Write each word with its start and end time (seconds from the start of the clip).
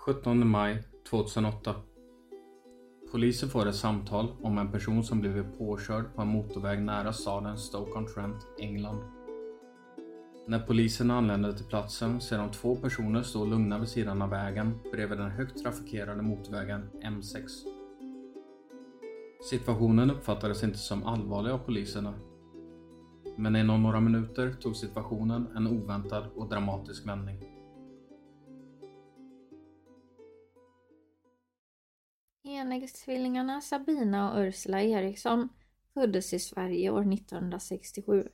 Sjuttonde 0.00 0.46
maj 0.46 0.82
2008. 1.10 1.74
Polisen 3.12 3.48
får 3.48 3.68
ett 3.68 3.74
samtal 3.74 4.28
om 4.42 4.58
en 4.58 4.72
person 4.72 5.04
som 5.04 5.20
blivit 5.20 5.58
påkörd 5.58 6.04
på 6.14 6.22
en 6.22 6.28
motorväg 6.28 6.82
nära 6.82 7.12
staden 7.12 7.58
Stoke-on-Trent, 7.58 8.46
England. 8.58 9.02
När 10.46 10.58
polisen 10.58 11.10
anländer 11.10 11.52
till 11.52 11.64
platsen 11.64 12.20
ser 12.20 12.38
de 12.38 12.50
två 12.50 12.76
personer 12.76 13.22
stå 13.22 13.44
lugna 13.44 13.78
vid 13.78 13.88
sidan 13.88 14.22
av 14.22 14.30
vägen 14.30 14.78
bredvid 14.92 15.18
den 15.18 15.30
högt 15.30 15.62
trafikerade 15.62 16.22
motorvägen 16.22 16.90
M6. 17.04 17.48
Situationen 19.50 20.10
uppfattades 20.10 20.64
inte 20.64 20.78
som 20.78 21.02
allvarlig 21.02 21.50
av 21.50 21.58
poliserna. 21.58 22.14
Men 23.36 23.56
inom 23.56 23.82
några 23.82 24.00
minuter 24.00 24.52
tog 24.52 24.76
situationen 24.76 25.46
en 25.56 25.66
oväntad 25.66 26.24
och 26.34 26.48
dramatisk 26.48 27.08
vändning. 27.08 27.59
Enäggstvillingarna 32.80 33.60
Sabina 33.60 34.32
och 34.32 34.38
Ursula 34.38 34.82
Eriksson 34.82 35.48
föddes 35.94 36.32
i 36.32 36.38
Sverige 36.38 36.90
år 36.90 37.12
1967. 37.12 38.28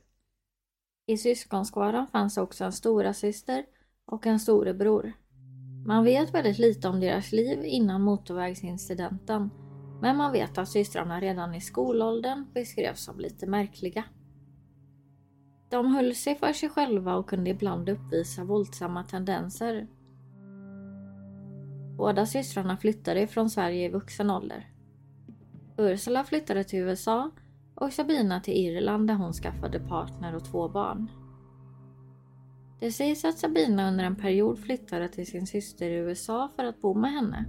I 1.05 1.17
syskonskaran 1.17 2.07
fanns 2.07 2.37
också 2.37 2.63
en 2.63 2.71
stora 2.71 3.13
syster 3.13 3.65
och 4.05 4.25
en 4.25 4.39
storebror. 4.39 5.13
Man 5.85 6.03
vet 6.03 6.33
väldigt 6.33 6.59
lite 6.59 6.87
om 6.87 6.99
deras 6.99 7.31
liv 7.31 7.65
innan 7.65 8.01
motorvägsincidenten 8.01 9.49
men 10.01 10.17
man 10.17 10.31
vet 10.31 10.57
att 10.57 10.69
systrarna 10.69 11.21
redan 11.21 11.55
i 11.55 11.61
skolåldern 11.61 12.45
beskrevs 12.53 13.03
som 13.03 13.19
lite 13.19 13.47
märkliga. 13.47 14.03
De 15.69 15.95
höll 15.95 16.15
sig 16.15 16.35
för 16.35 16.53
sig 16.53 16.69
själva 16.69 17.15
och 17.15 17.29
kunde 17.29 17.49
ibland 17.49 17.89
uppvisa 17.89 18.43
våldsamma 18.43 19.03
tendenser. 19.03 19.87
Båda 21.97 22.25
systrarna 22.25 22.77
flyttade 22.77 23.27
från 23.27 23.49
Sverige 23.49 23.85
i 23.85 23.89
vuxen 23.89 24.29
ålder. 24.29 24.67
Ursula 25.77 26.23
flyttade 26.23 26.63
till 26.63 26.79
USA 26.79 27.31
och 27.75 27.93
Sabina 27.93 28.41
till 28.41 28.53
Irland 28.53 29.07
där 29.07 29.13
hon 29.13 29.33
skaffade 29.33 29.79
partner 29.79 30.35
och 30.35 30.45
två 30.45 30.69
barn. 30.69 31.11
Det 32.79 32.91
sägs 32.91 33.25
att 33.25 33.37
Sabina 33.37 33.87
under 33.87 34.03
en 34.03 34.15
period 34.15 34.59
flyttade 34.59 35.07
till 35.07 35.27
sin 35.27 35.47
syster 35.47 35.89
i 35.89 35.95
USA 35.95 36.49
för 36.55 36.63
att 36.63 36.81
bo 36.81 36.93
med 36.93 37.11
henne. 37.11 37.45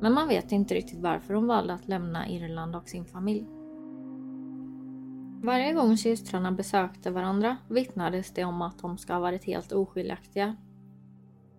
Men 0.00 0.12
man 0.12 0.28
vet 0.28 0.52
inte 0.52 0.74
riktigt 0.74 1.00
varför 1.00 1.34
hon 1.34 1.46
valde 1.46 1.74
att 1.74 1.88
lämna 1.88 2.28
Irland 2.28 2.76
och 2.76 2.88
sin 2.88 3.04
familj. 3.04 3.46
Varje 5.42 5.72
gång 5.72 5.96
systrarna 5.96 6.52
besökte 6.52 7.10
varandra 7.10 7.56
vittnades 7.68 8.30
det 8.30 8.44
om 8.44 8.62
att 8.62 8.78
de 8.78 8.98
ska 8.98 9.12
ha 9.12 9.20
varit 9.20 9.44
helt 9.44 9.72
oskiljaktiga. 9.72 10.56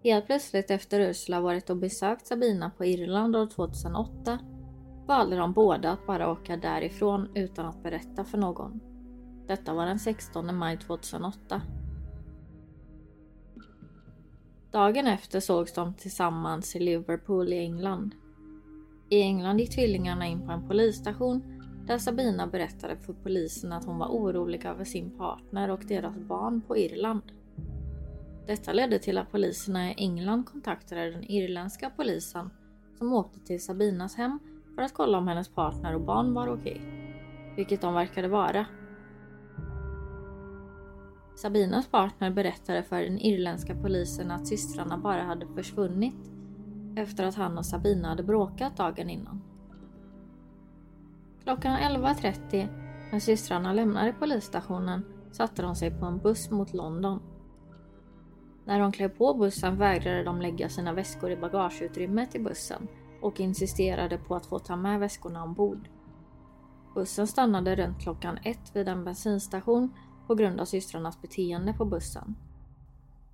Helt 0.06 0.26
plötsligt 0.26 0.72
efter 0.72 1.00
Ursula 1.00 1.42
varit 1.42 1.70
och 1.70 1.78
besökt 1.78 2.28
Sabina 2.28 2.70
på 2.78 2.86
Irland 2.86 3.36
år 3.36 3.48
2008 3.48 4.40
valde 5.08 5.36
de 5.36 5.54
båda 5.54 5.92
att 5.92 6.08
bara 6.08 6.32
åka 6.32 6.58
därifrån 6.58 7.30
utan 7.36 7.66
att 7.66 7.84
berätta 7.84 8.24
för 8.24 8.38
någon. 8.38 8.80
Detta 9.48 9.74
var 9.74 9.86
den 9.86 10.00
16 10.00 10.56
maj 10.56 10.78
2008. 10.78 11.62
Dagen 14.72 15.08
efter 15.08 15.40
sågs 15.40 15.74
de 15.74 15.94
tillsammans 15.94 16.76
i 16.76 16.80
Liverpool 16.80 17.54
i 17.54 17.58
England. 17.58 18.16
I 19.10 19.22
England 19.22 19.60
gick 19.60 19.76
tvillingarna 19.76 20.28
in 20.28 20.46
på 20.46 20.52
en 20.52 20.68
polisstation 20.68 21.44
där 21.88 21.98
Sabina 21.98 22.48
berättade 22.48 22.98
för 22.98 23.14
polisen 23.14 23.74
att 23.74 23.86
hon 23.86 23.98
var 23.98 24.08
orolig 24.08 24.66
över 24.66 24.84
sin 24.84 25.18
partner 25.18 25.70
och 25.70 25.84
deras 25.88 26.18
barn 26.18 26.62
på 26.62 26.78
Irland. 26.78 27.32
Detta 28.48 28.74
ledde 28.74 29.00
till 29.00 29.18
att 29.18 29.32
poliserna 29.32 29.92
i 29.92 29.94
England 29.98 30.46
kontaktade 30.46 31.12
den 31.12 31.24
irländska 31.24 31.90
polisen 31.90 32.50
som 32.98 33.14
åkte 33.14 33.40
till 33.40 33.64
Sabinas 33.64 34.16
hem 34.16 34.40
för 34.76 34.82
att 34.82 34.94
kolla 34.94 35.18
om 35.18 35.28
hennes 35.28 35.50
partner 35.50 35.96
och 35.96 36.02
barn 36.02 36.34
var 36.34 36.48
okej. 36.48 36.82
Vilket 37.56 37.82
de 37.82 37.94
verkade 37.94 38.28
vara. 38.28 38.66
Sabinas 41.36 41.88
partner 41.88 42.32
berättade 42.32 42.84
för 42.84 43.02
den 43.02 43.20
irländska 43.20 43.76
polisen 43.76 44.32
att 44.32 44.48
systrarna 44.48 44.98
bara 44.98 45.24
hade 45.24 45.48
försvunnit 45.48 46.32
efter 46.96 47.26
att 47.26 47.36
han 47.36 47.58
och 47.58 47.66
Sabina 47.66 48.08
hade 48.08 48.24
bråkat 48.24 48.78
dagen 48.78 49.10
innan. 49.10 49.42
Klockan 51.44 51.78
11.30 51.78 52.68
när 53.12 53.20
systrarna 53.20 53.74
lämnade 53.74 54.14
polisstationen 54.14 55.06
satte 55.32 55.62
de 55.62 55.76
sig 55.76 55.92
på 55.92 56.06
en 56.06 56.18
buss 56.18 56.52
mot 56.52 56.74
London. 56.74 57.20
När 58.66 58.80
de 58.80 58.92
klev 58.92 59.10
på 59.10 59.34
bussen 59.34 59.78
vägrade 59.78 60.24
de 60.24 60.42
lägga 60.42 60.70
sina 60.70 60.94
väskor 60.94 61.32
i 61.32 61.36
bagageutrymmet 61.36 62.36
i 62.36 62.40
bussen 62.40 62.88
och 63.22 63.40
insisterade 63.40 64.18
på 64.18 64.36
att 64.36 64.46
få 64.46 64.60
ta 64.60 64.76
med 64.76 65.00
väskorna 65.00 65.44
ombord. 65.44 65.90
Bussen 66.96 67.28
stannade 67.28 67.76
runt 67.76 68.02
klockan 68.02 68.40
ett 68.44 68.76
vid 68.76 68.88
en 68.88 69.06
bensinstation 69.06 69.94
på 70.28 70.36
grund 70.36 70.62
av 70.62 70.66
systrarnas 70.66 71.22
beteende 71.22 71.74
på 71.74 71.86
bussen. 71.86 72.36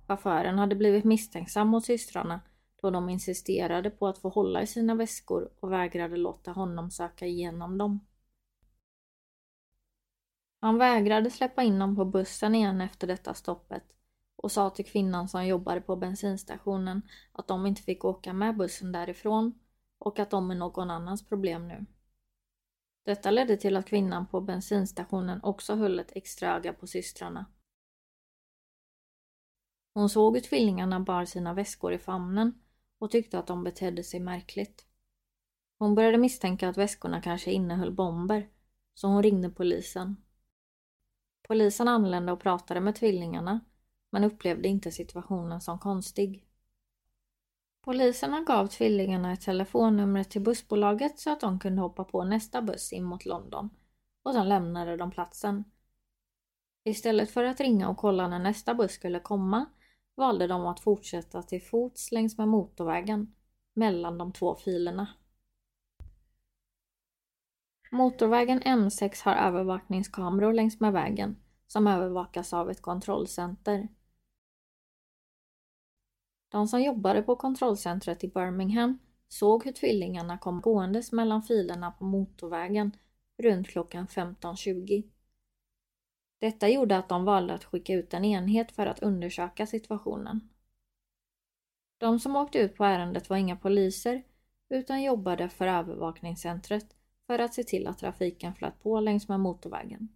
Chauffören 0.06 0.58
hade 0.58 0.74
blivit 0.74 1.04
misstänksam 1.04 1.68
mot 1.68 1.84
systrarna 1.84 2.40
då 2.82 2.90
de 2.90 3.08
insisterade 3.08 3.90
på 3.90 4.06
att 4.06 4.18
få 4.18 4.28
hålla 4.28 4.62
i 4.62 4.66
sina 4.66 4.94
väskor 4.94 5.50
och 5.60 5.72
vägrade 5.72 6.16
låta 6.16 6.52
honom 6.52 6.90
söka 6.90 7.26
igenom 7.26 7.78
dem. 7.78 8.00
Han 10.60 10.78
vägrade 10.78 11.30
släppa 11.30 11.62
in 11.62 11.78
dem 11.78 11.96
på 11.96 12.04
bussen 12.04 12.54
igen 12.54 12.80
efter 12.80 13.06
detta 13.06 13.34
stoppet 13.34 13.84
och 14.42 14.52
sa 14.52 14.70
till 14.70 14.84
kvinnan 14.84 15.28
som 15.28 15.46
jobbade 15.46 15.80
på 15.80 15.96
bensinstationen 15.96 17.02
att 17.32 17.48
de 17.48 17.66
inte 17.66 17.82
fick 17.82 18.04
åka 18.04 18.32
med 18.32 18.56
bussen 18.56 18.92
därifrån 18.92 19.58
och 19.98 20.18
att 20.18 20.30
de 20.30 20.50
är 20.50 20.54
någon 20.54 20.90
annans 20.90 21.28
problem 21.28 21.68
nu. 21.68 21.86
Detta 23.04 23.30
ledde 23.30 23.56
till 23.56 23.76
att 23.76 23.86
kvinnan 23.86 24.26
på 24.26 24.40
bensinstationen 24.40 25.40
också 25.42 25.74
höll 25.74 25.98
ett 25.98 26.12
extra 26.14 26.56
öga 26.56 26.72
på 26.72 26.86
systrarna. 26.86 27.46
Hon 29.94 30.08
såg 30.08 30.34
hur 30.34 30.40
tvillingarna 30.40 31.00
bar 31.00 31.24
sina 31.24 31.54
väskor 31.54 31.92
i 31.92 31.98
famnen 31.98 32.60
och 32.98 33.10
tyckte 33.10 33.38
att 33.38 33.46
de 33.46 33.64
betedde 33.64 34.02
sig 34.02 34.20
märkligt. 34.20 34.86
Hon 35.78 35.94
började 35.94 36.18
misstänka 36.18 36.68
att 36.68 36.78
väskorna 36.78 37.22
kanske 37.22 37.52
innehöll 37.52 37.92
bomber, 37.92 38.48
så 38.94 39.08
hon 39.08 39.22
ringde 39.22 39.50
polisen. 39.50 40.16
Polisen 41.48 41.88
anlände 41.88 42.32
och 42.32 42.40
pratade 42.40 42.80
med 42.80 42.94
tvillingarna, 42.94 43.60
men 44.12 44.24
upplevde 44.24 44.68
inte 44.68 44.90
situationen 44.90 45.60
som 45.60 45.78
konstig. 45.78 46.44
Poliserna 47.84 48.40
gav 48.40 48.66
tvillingarna 48.66 49.32
ett 49.32 49.40
telefonnummer 49.40 50.24
till 50.24 50.42
bussbolaget 50.42 51.18
så 51.18 51.32
att 51.32 51.40
de 51.40 51.58
kunde 51.58 51.82
hoppa 51.82 52.04
på 52.04 52.24
nästa 52.24 52.62
buss 52.62 52.92
in 52.92 53.04
mot 53.04 53.24
London 53.24 53.70
och 54.22 54.32
sen 54.32 54.48
lämnade 54.48 54.96
de 54.96 55.10
platsen. 55.10 55.64
Istället 56.84 57.30
för 57.30 57.44
att 57.44 57.60
ringa 57.60 57.88
och 57.88 57.96
kolla 57.96 58.28
när 58.28 58.38
nästa 58.38 58.74
buss 58.74 58.92
skulle 58.92 59.20
komma 59.20 59.66
valde 60.14 60.46
de 60.46 60.66
att 60.66 60.80
fortsätta 60.80 61.42
till 61.42 61.62
fots 61.62 62.12
längs 62.12 62.38
med 62.38 62.48
motorvägen 62.48 63.34
mellan 63.74 64.18
de 64.18 64.32
två 64.32 64.54
filerna. 64.54 65.08
Motorvägen 67.90 68.60
M6 68.60 69.24
har 69.24 69.34
övervakningskameror 69.34 70.52
längs 70.52 70.80
med 70.80 70.92
vägen 70.92 71.36
som 71.66 71.86
övervakas 71.86 72.52
av 72.52 72.70
ett 72.70 72.82
kontrollcenter. 72.82 73.88
De 76.52 76.68
som 76.68 76.82
jobbade 76.82 77.22
på 77.22 77.36
kontrollcentret 77.36 78.24
i 78.24 78.28
Birmingham 78.28 78.98
såg 79.28 79.64
hur 79.64 79.72
tvillingarna 79.72 80.38
kom 80.38 80.60
gåendes 80.60 81.12
mellan 81.12 81.42
filerna 81.42 81.90
på 81.90 82.04
motorvägen 82.04 82.96
runt 83.38 83.68
klockan 83.68 84.06
15.20. 84.06 85.10
Detta 86.38 86.68
gjorde 86.68 86.98
att 86.98 87.08
de 87.08 87.24
valde 87.24 87.54
att 87.54 87.64
skicka 87.64 87.94
ut 87.94 88.14
en 88.14 88.24
enhet 88.24 88.72
för 88.72 88.86
att 88.86 89.02
undersöka 89.02 89.66
situationen. 89.66 90.48
De 91.98 92.20
som 92.20 92.36
åkte 92.36 92.58
ut 92.58 92.76
på 92.76 92.84
ärendet 92.84 93.30
var 93.30 93.36
inga 93.36 93.56
poliser 93.56 94.22
utan 94.68 95.02
jobbade 95.02 95.48
för 95.48 95.66
övervakningscentret 95.66 96.96
för 97.26 97.38
att 97.38 97.54
se 97.54 97.64
till 97.64 97.86
att 97.86 97.98
trafiken 97.98 98.54
flöt 98.54 98.82
på 98.82 99.00
längs 99.00 99.28
med 99.28 99.40
motorvägen. 99.40 100.08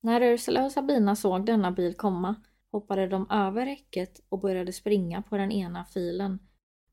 När 0.00 0.20
Ursula 0.20 0.64
och 0.64 0.72
Sabina 0.72 1.16
såg 1.16 1.46
denna 1.46 1.70
bil 1.70 1.94
komma 1.94 2.34
hoppade 2.72 3.06
de 3.06 3.30
över 3.30 3.66
räcket 3.66 4.20
och 4.28 4.40
började 4.40 4.72
springa 4.72 5.22
på 5.22 5.36
den 5.36 5.52
ena 5.52 5.84
filen 5.84 6.38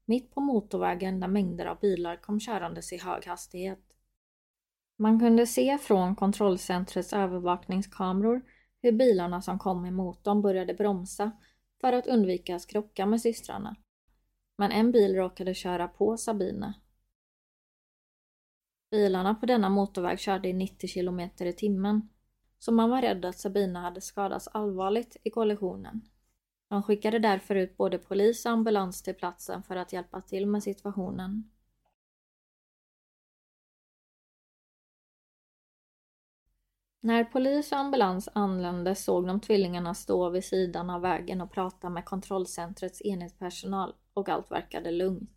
mitt 0.05 0.31
på 0.31 0.41
motorvägen 0.41 1.19
där 1.19 1.27
mängder 1.27 1.65
av 1.65 1.79
bilar 1.79 2.15
kom 2.21 2.39
körandes 2.39 2.93
i 2.93 2.97
hög 2.97 3.25
hastighet. 3.25 3.79
Man 4.97 5.19
kunde 5.19 5.47
se 5.47 5.77
från 5.77 6.15
kontrollcentrets 6.15 7.13
övervakningskameror 7.13 8.41
hur 8.81 8.91
bilarna 8.91 9.41
som 9.41 9.59
kom 9.59 9.85
emot 9.85 10.23
dem 10.23 10.41
började 10.41 10.73
bromsa 10.73 11.31
för 11.81 11.93
att 11.93 12.07
undvika 12.07 12.55
att 12.55 12.67
krocka 12.67 13.05
med 13.05 13.21
systrarna. 13.21 13.75
Men 14.57 14.71
en 14.71 14.91
bil 14.91 15.15
råkade 15.15 15.53
köra 15.53 15.87
på 15.87 16.17
Sabine. 16.17 16.73
Bilarna 18.91 19.35
på 19.35 19.45
denna 19.45 19.69
motorväg 19.69 20.19
körde 20.19 20.49
i 20.49 20.53
90 20.53 20.89
km 20.93 21.19
i 21.39 21.53
timmen, 21.53 22.09
så 22.65 22.71
man 22.71 22.89
var 22.89 23.01
rädd 23.01 23.25
att 23.25 23.39
Sabina 23.39 23.81
hade 23.81 24.01
skadats 24.01 24.47
allvarligt 24.47 25.17
i 25.23 25.29
kollisionen. 25.29 26.01
De 26.69 26.83
skickade 26.83 27.19
därför 27.19 27.55
ut 27.55 27.77
både 27.77 27.97
polis 27.97 28.45
och 28.45 28.51
ambulans 28.51 29.03
till 29.03 29.13
platsen 29.13 29.63
för 29.63 29.75
att 29.75 29.93
hjälpa 29.93 30.21
till 30.21 30.47
med 30.47 30.63
situationen. 30.63 31.51
När 36.99 37.23
polis 37.23 37.71
och 37.71 37.77
ambulans 37.77 38.29
anlände 38.33 38.95
såg 38.95 39.27
de 39.27 39.39
tvillingarna 39.39 39.93
stå 39.93 40.29
vid 40.29 40.43
sidan 40.43 40.89
av 40.89 41.01
vägen 41.01 41.41
och 41.41 41.51
prata 41.51 41.89
med 41.89 42.05
kontrollcentrets 42.05 43.01
enhetspersonal 43.01 43.95
och 44.13 44.29
allt 44.29 44.51
verkade 44.51 44.91
lugnt. 44.91 45.34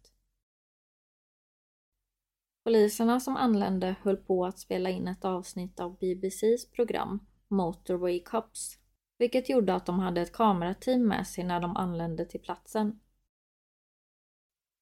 Poliserna 2.69 3.21
som 3.21 3.37
anlände 3.37 3.97
höll 4.03 4.17
på 4.17 4.47
att 4.47 4.59
spela 4.59 4.91
in 4.91 5.09
ett 5.09 5.25
avsnitt 5.25 5.81
av 5.81 5.99
BBCs 5.99 6.71
program 6.71 7.27
Motorway 7.49 8.21
Cops, 8.21 8.79
vilket 9.19 9.49
gjorde 9.49 9.75
att 9.75 9.87
de 9.87 9.99
hade 9.99 10.21
ett 10.21 10.33
kamerateam 10.33 11.07
med 11.09 11.27
sig 11.27 11.45
när 11.45 11.61
de 11.61 11.77
anlände 11.77 12.25
till 12.25 12.41
platsen. 12.41 13.01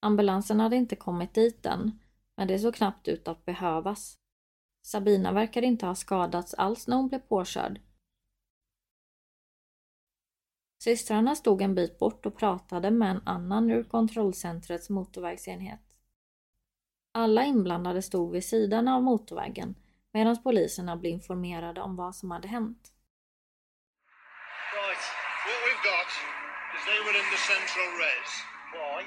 Ambulansen 0.01 0.61
hade 0.61 0.77
inte 0.77 0.97
kommit 0.97 1.35
dit 1.35 1.67
än, 1.67 1.99
men 2.37 2.49
det 2.49 2.59
såg 2.59 2.75
knappt 2.75 3.09
ut 3.09 3.29
att 3.29 3.45
behövas. 3.45 4.19
Sabina 4.83 5.33
verkade 5.33 5.67
inte 5.67 5.87
ha 5.87 5.95
skadats 5.95 6.55
alls 6.55 6.87
när 6.87 6.97
hon 6.97 7.09
blev 7.09 7.19
påkörd. 7.19 7.81
Systrarna 10.83 11.35
stod 11.35 11.63
en 11.63 11.75
bit 11.75 11.99
bort 11.99 12.27
och 12.27 12.37
pratade 12.37 12.91
med 12.91 13.11
en 13.11 13.23
annan 13.25 13.71
ur 13.71 13.85
kontrollcentrets 13.85 14.91
motorvägsenhet. 14.91 15.86
Alla 17.23 17.43
inblandade 17.45 18.03
stod 18.03 18.33
vid 18.33 18.45
sidan 18.45 18.89
av 18.89 19.03
motorvägen 19.03 19.71
medan 20.13 20.43
poliserna 20.43 20.97
blev 20.97 21.13
informerade 21.13 21.81
om 21.81 21.97
vad 21.97 22.15
som 22.17 22.31
hade 22.31 22.49
hänt. 22.49 22.83
Right, 24.79 25.05
what 25.47 25.59
we've 25.67 25.85
got 25.93 26.11
is 26.75 26.81
they 26.91 27.01
were 27.07 27.17
in 27.23 27.29
the 27.35 27.41
central 27.53 27.89
res. 28.05 28.31
Why? 28.77 28.99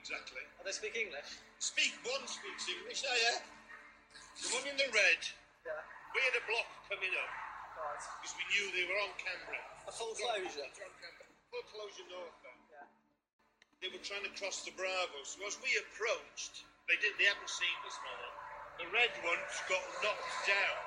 Exactly. 0.00 0.42
And 0.56 0.64
they 0.66 0.74
speak 0.80 0.94
English? 1.04 1.30
Speak 1.72 1.92
one 2.14 2.24
speaks 2.38 2.64
English, 2.76 3.00
oh 3.10 3.16
yeah. 3.24 3.38
The 4.42 4.48
one 4.58 4.66
in 4.72 4.76
the 4.82 4.88
red, 5.02 5.20
Yeah. 5.68 5.82
we 6.14 6.18
had 6.28 6.34
a 6.42 6.44
block 6.50 6.68
coming 6.90 7.14
up 7.24 7.32
Right. 7.80 8.02
because 8.20 8.34
we 8.40 8.44
knew 8.52 8.64
they 8.76 8.84
were 8.90 9.00
on 9.06 9.12
camera. 9.24 9.60
A 9.90 9.92
full 9.98 10.12
closure? 10.20 10.68
Full 11.52 11.64
closure 11.72 12.06
northbound. 12.14 12.47
They 13.80 13.90
were 13.94 14.02
trying 14.02 14.26
to 14.26 14.34
cross 14.40 14.58
the 14.66 14.72
Bravo, 14.74 15.18
so 15.22 15.38
as 15.46 15.56
we 15.62 15.70
approached, 15.84 16.66
they 16.88 16.98
did. 16.98 17.14
They 17.18 17.28
hadn't 17.30 17.52
seen 17.60 17.76
this 17.86 17.98
man. 18.06 18.30
The 18.82 18.88
red 18.98 19.12
ones 19.30 19.54
got 19.70 19.84
knocked 20.02 20.38
down 20.50 20.78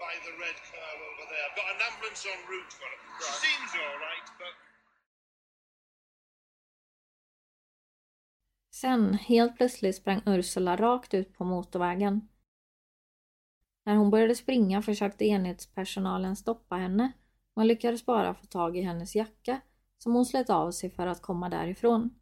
by 0.00 0.12
the 0.26 0.32
red 0.44 0.58
car 0.70 0.92
over 1.08 1.24
there. 1.30 1.44
I've 1.46 1.56
got 1.60 1.68
an 1.74 1.80
ambulance 1.88 2.22
en 2.32 2.40
route 2.52 2.72
for. 2.78 2.90
She 2.92 3.24
Right. 3.24 3.40
seems 3.44 3.70
all 3.82 3.98
right, 4.08 4.28
but 4.40 4.54
Sen, 8.74 9.14
helt 9.14 9.56
plötsligt 9.56 9.96
sprang 9.96 10.22
Ursula 10.26 10.76
rakt 10.76 11.14
ut 11.14 11.34
på 11.38 11.44
motorvägen. 11.44 12.28
När 13.84 13.96
hon 13.96 14.10
började 14.10 14.34
springa 14.34 14.82
försökte 14.82 15.24
enhetspersonalen 15.24 16.36
stoppa 16.36 16.76
henne, 16.76 17.12
men 17.56 17.66
lyckades 17.66 18.06
bara 18.06 18.34
få 18.34 18.46
tag 18.46 18.76
i 18.76 18.80
hennes 18.80 19.14
jacka 19.14 19.60
som 19.98 20.12
hon 20.14 20.26
slet 20.26 20.50
av 20.50 20.70
sig 20.70 20.90
för 20.90 21.06
att 21.06 21.22
komma 21.22 21.48
därifrån. 21.48 22.21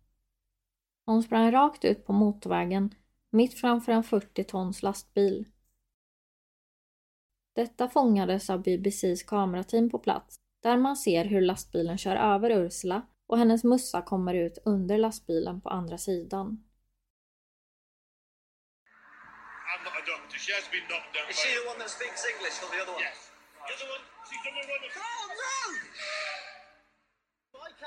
Hon 1.11 1.23
sprang 1.23 1.51
rakt 1.53 1.85
ut 1.85 2.07
på 2.07 2.13
motorvägen, 2.13 2.95
mitt 3.31 3.61
framför 3.61 3.93
en 3.93 4.05
40 4.05 4.45
tons 4.45 4.83
lastbil. 4.83 5.45
Detta 7.55 7.89
fångades 7.89 8.51
av 8.51 8.63
BBCs 8.63 9.23
kamerateam 9.23 9.91
på 9.91 9.99
plats, 9.99 10.37
där 10.63 10.77
man 10.77 10.97
ser 10.97 11.25
hur 11.25 11.41
lastbilen 11.41 11.99
kör 11.99 12.17
över 12.17 12.51
Ursula 12.51 13.03
och 13.27 13.39
hennes 13.39 13.65
mussa 13.65 14.03
kommer 14.03 14.35
ut 14.35 14.59
under 14.65 14.99
lastbilen 14.99 15.61
på 15.61 15.69
andra 15.69 15.99
sidan. 15.99 16.47
I'm 19.71 19.85
not 19.85 19.93
a 19.93 20.05
doctor. 20.07 20.39
She 20.39 20.53
has 20.59 20.71
been 20.71 20.87
knocked 20.89 21.13
down 21.17 21.31
Is 21.31 21.37
she 21.37 21.51
the 21.61 21.69
one 21.71 21.79
that 21.79 21.91
speaks 21.91 22.23
English 22.33 22.57
or 22.65 22.69
the 22.75 22.81
other 22.83 22.95
one? 22.99 23.03
Yes. 23.09 23.19
The 23.67 23.73
other 23.77 23.89
one, 23.95 24.05
she's 24.29 24.45
on 24.49 24.55
the 24.59 24.65
run. 24.73 24.83
of- 24.87 24.97
Oh 25.11 25.25
no! 25.45 25.59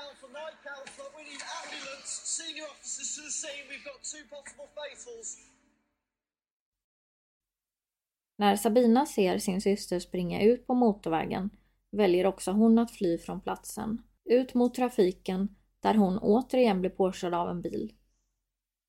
Council, 0.00 0.28
night 0.28 0.58
council, 0.70 1.06
we 1.16 1.22
need 1.30 1.42
ambulance, 1.60 2.10
senior 2.38 2.66
officers 2.72 3.08
to 3.16 3.20
the 3.26 3.34
scene. 3.40 3.64
We've 3.70 3.86
got 3.90 4.00
two 4.12 4.24
possible 4.34 4.68
fatals. 4.76 5.38
När 8.36 8.56
Sabina 8.56 9.06
ser 9.06 9.38
sin 9.38 9.60
syster 9.60 9.98
springa 9.98 10.42
ut 10.42 10.66
på 10.66 10.74
motorvägen 10.74 11.50
väljer 11.90 12.26
också 12.26 12.50
hon 12.50 12.78
att 12.78 12.90
fly 12.90 13.18
från 13.18 13.40
platsen, 13.40 14.02
ut 14.24 14.54
mot 14.54 14.74
trafiken 14.74 15.56
där 15.80 15.94
hon 15.94 16.18
återigen 16.18 16.80
blir 16.80 16.90
påkörd 16.90 17.34
av 17.34 17.48
en 17.50 17.62
bil. 17.62 17.92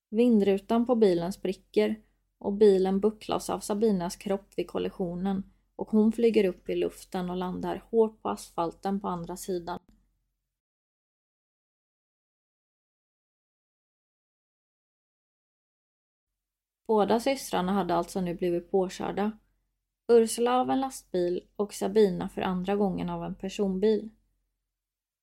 Vindrutan 0.10 0.86
på 0.86 0.96
bilen 0.96 1.34
spricker 1.34 2.00
och 2.38 2.54
bilen 2.54 3.00
bucklas 3.00 3.50
av 3.50 3.60
Sabinas 3.60 4.16
kropp 4.16 4.54
vid 4.56 4.68
kollisionen 4.68 5.44
och 5.76 5.90
hon 5.90 6.12
flyger 6.12 6.46
upp 6.46 6.70
i 6.70 6.76
luften 6.76 7.30
och 7.30 7.38
landar 7.38 7.84
hårt 7.92 8.22
på 8.22 8.30
asfalten 8.30 9.00
på 9.00 9.08
andra 9.08 9.38
sidan. 9.38 9.80
Båda 16.88 17.20
systrarna 17.20 17.72
hade 17.72 17.96
alltså 17.96 18.22
nu 18.22 18.34
blivit 18.34 18.72
påkörda. 18.72 19.32
Ursula 20.08 20.60
av 20.62 20.70
en 20.70 20.80
lastbil 20.80 21.48
och 21.56 21.74
Sabina 21.74 22.30
för 22.30 22.42
andra 22.42 22.76
gången 22.76 23.10
av 23.10 23.24
en 23.24 23.36
personbil. 23.36 24.10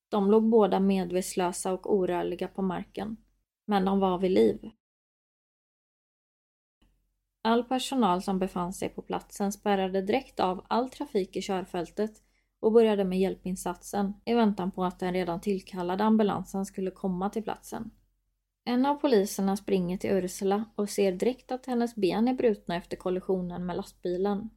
De 0.08 0.30
låg 0.30 0.48
båda 0.48 0.80
medvetslösa 0.80 1.72
och 1.72 1.94
orörliga 1.94 2.48
på 2.48 2.62
marken, 2.62 3.16
men 3.66 3.84
de 3.84 4.00
var 4.00 4.18
vid 4.18 4.30
liv. 4.30 4.70
All 7.44 7.64
personal 7.64 8.22
som 8.22 8.38
befann 8.38 8.72
sig 8.72 8.88
på 8.88 9.02
platsen 9.02 9.52
spärrade 9.52 10.02
direkt 10.02 10.40
av 10.40 10.66
all 10.68 10.90
trafik 10.90 11.36
i 11.36 11.42
körfältet 11.42 12.22
och 12.60 12.72
började 12.72 13.04
med 13.04 13.20
hjälpinsatsen 13.20 14.14
i 14.24 14.34
väntan 14.34 14.70
på 14.70 14.84
att 14.84 14.98
den 14.98 15.12
redan 15.12 15.40
tillkallade 15.40 16.04
ambulansen 16.04 16.66
skulle 16.66 16.90
komma 16.90 17.30
till 17.30 17.42
platsen. 17.42 17.90
En 18.64 18.86
av 18.86 18.94
poliserna 18.94 19.56
springer 19.56 19.96
till 19.96 20.10
Ursula 20.10 20.64
och 20.76 20.90
ser 20.90 21.12
direkt 21.12 21.52
att 21.52 21.66
hennes 21.66 21.94
ben 21.94 22.28
är 22.28 22.34
brutna 22.34 22.76
efter 22.76 22.96
kollisionen 22.96 23.66
med 23.66 23.76
lastbilen. 23.76 24.50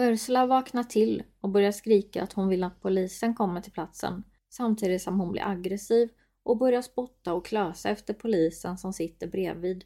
Ursula 0.00 0.46
vaknar 0.46 0.84
till 0.84 1.22
och 1.40 1.48
börjar 1.48 1.72
skrika 1.72 2.22
att 2.22 2.32
hon 2.32 2.48
vill 2.48 2.64
att 2.64 2.80
polisen 2.80 3.34
kommer 3.34 3.60
till 3.60 3.72
platsen 3.72 4.24
samtidigt 4.50 5.02
som 5.02 5.20
hon 5.20 5.32
blir 5.32 5.42
aggressiv 5.42 6.08
och 6.42 6.56
börjar 6.56 6.82
spotta 6.82 7.32
och 7.32 7.46
klösa 7.46 7.90
efter 7.90 8.14
polisen 8.14 8.78
som 8.78 8.92
sitter 8.92 9.26
bredvid. 9.26 9.84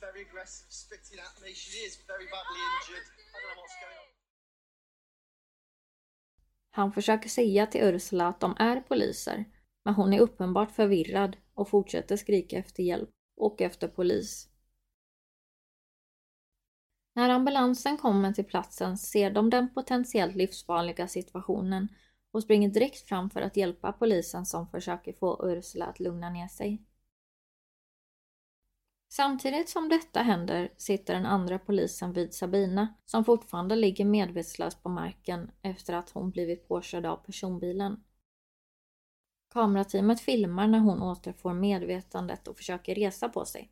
Very 0.00 0.26
aggressive, 0.30 0.70
spitting 0.70 1.18
at 1.18 1.42
me. 1.42 1.54
She 1.54 1.78
is 1.86 1.98
very 2.06 2.26
badly 2.26 2.60
injured. 2.60 3.06
I 3.34 3.38
don't 3.40 3.56
know 3.56 3.62
what's 3.62 3.76
going 3.80 3.98
on. 3.98 4.13
Han 6.76 6.92
försöker 6.92 7.28
säga 7.28 7.66
till 7.66 7.80
Ursula 7.82 8.28
att 8.28 8.40
de 8.40 8.56
är 8.58 8.80
poliser, 8.80 9.44
men 9.84 9.94
hon 9.94 10.12
är 10.12 10.20
uppenbart 10.20 10.70
förvirrad 10.70 11.36
och 11.54 11.68
fortsätter 11.68 12.16
skrika 12.16 12.58
efter 12.58 12.82
hjälp 12.82 13.10
och 13.36 13.60
efter 13.60 13.88
polis. 13.88 14.48
När 17.14 17.28
ambulansen 17.28 17.96
kommer 17.96 18.32
till 18.32 18.44
platsen 18.44 18.98
ser 18.98 19.30
de 19.30 19.50
den 19.50 19.74
potentiellt 19.74 20.36
livsfarliga 20.36 21.08
situationen 21.08 21.88
och 22.30 22.42
springer 22.42 22.68
direkt 22.68 23.08
fram 23.08 23.30
för 23.30 23.40
att 23.40 23.56
hjälpa 23.56 23.92
polisen 23.92 24.46
som 24.46 24.68
försöker 24.68 25.12
få 25.12 25.50
Ursula 25.50 25.86
att 25.86 26.00
lugna 26.00 26.30
ner 26.30 26.48
sig. 26.48 26.82
Samtidigt 29.16 29.68
som 29.68 29.88
detta 29.88 30.22
händer 30.22 30.70
sitter 30.76 31.14
den 31.14 31.26
andra 31.26 31.58
polisen 31.58 32.12
vid 32.12 32.34
Sabina 32.34 32.94
som 33.04 33.24
fortfarande 33.24 33.76
ligger 33.76 34.04
medvetslös 34.04 34.74
på 34.82 34.88
marken 34.88 35.50
efter 35.62 35.92
att 35.92 36.10
hon 36.10 36.30
blivit 36.30 36.68
påkörd 36.68 37.06
av 37.06 37.16
personbilen. 37.16 37.96
Kamerateamet 39.52 40.20
filmar 40.20 40.66
när 40.66 40.78
hon 40.78 41.02
återfår 41.02 41.54
medvetandet 41.54 42.48
och 42.48 42.56
försöker 42.56 42.94
resa 42.94 43.28
på 43.28 43.44
sig. 43.44 43.70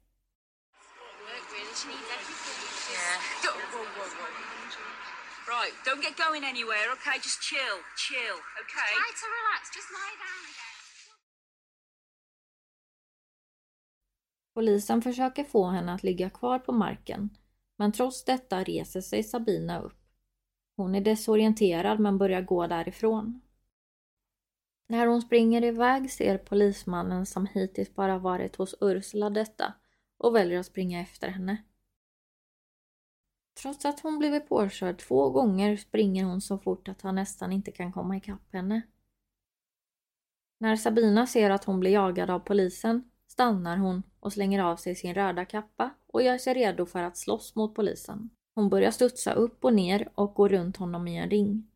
Right, 5.48 5.74
don't 5.86 6.02
get 6.02 6.16
going 6.16 6.44
anywhere, 6.44 6.92
okay? 6.92 7.16
Just 7.16 7.42
chill, 7.42 7.78
chill, 7.96 8.38
okay? 8.62 8.92
Try 9.00 9.12
to 9.22 9.26
relax. 9.38 9.62
Just 9.76 9.90
lie 9.90 10.16
down 10.24 10.44
again. 10.50 10.71
Polisen 14.54 15.02
försöker 15.02 15.44
få 15.44 15.66
henne 15.66 15.92
att 15.92 16.02
ligga 16.02 16.30
kvar 16.30 16.58
på 16.58 16.72
marken, 16.72 17.30
men 17.76 17.92
trots 17.92 18.24
detta 18.24 18.64
reser 18.64 19.00
sig 19.00 19.22
Sabina 19.22 19.80
upp. 19.80 19.98
Hon 20.76 20.94
är 20.94 21.00
desorienterad 21.00 22.00
men 22.00 22.18
börjar 22.18 22.42
gå 22.42 22.66
därifrån. 22.66 23.40
När 24.88 25.06
hon 25.06 25.22
springer 25.22 25.64
iväg 25.64 26.10
ser 26.10 26.38
polismannen 26.38 27.26
som 27.26 27.46
hittills 27.46 27.94
bara 27.94 28.18
varit 28.18 28.56
hos 28.56 28.74
Ursula 28.80 29.30
detta 29.30 29.74
och 30.18 30.36
väljer 30.36 30.58
att 30.58 30.66
springa 30.66 31.00
efter 31.00 31.28
henne. 31.28 31.62
Trots 33.62 33.84
att 33.84 34.00
hon 34.00 34.18
blivit 34.18 34.48
påkörd 34.48 34.98
två 34.98 35.30
gånger 35.30 35.76
springer 35.76 36.24
hon 36.24 36.40
så 36.40 36.58
fort 36.58 36.88
att 36.88 37.02
han 37.02 37.14
nästan 37.14 37.52
inte 37.52 37.70
kan 37.70 37.92
komma 37.92 38.16
ikapp 38.16 38.52
henne. 38.52 38.82
När 40.58 40.76
Sabina 40.76 41.26
ser 41.26 41.50
att 41.50 41.64
hon 41.64 41.80
blir 41.80 41.90
jagad 41.90 42.30
av 42.30 42.38
polisen 42.38 43.10
stannar 43.32 43.76
hon 43.76 44.02
och 44.20 44.32
slänger 44.32 44.62
av 44.62 44.76
sig 44.76 44.94
sin 44.94 45.14
röda 45.14 45.44
kappa 45.44 45.90
och 46.06 46.22
gör 46.22 46.38
sig 46.38 46.54
redo 46.54 46.86
för 46.86 47.02
att 47.02 47.16
slåss 47.16 47.54
mot 47.54 47.74
polisen. 47.74 48.30
Hon 48.54 48.68
börjar 48.68 48.90
studsa 48.90 49.32
upp 49.32 49.64
och 49.64 49.74
ner 49.74 50.08
och 50.14 50.34
går 50.34 50.48
runt 50.48 50.76
honom 50.76 51.08
i 51.08 51.16
en 51.16 51.30
ring. 51.30 51.66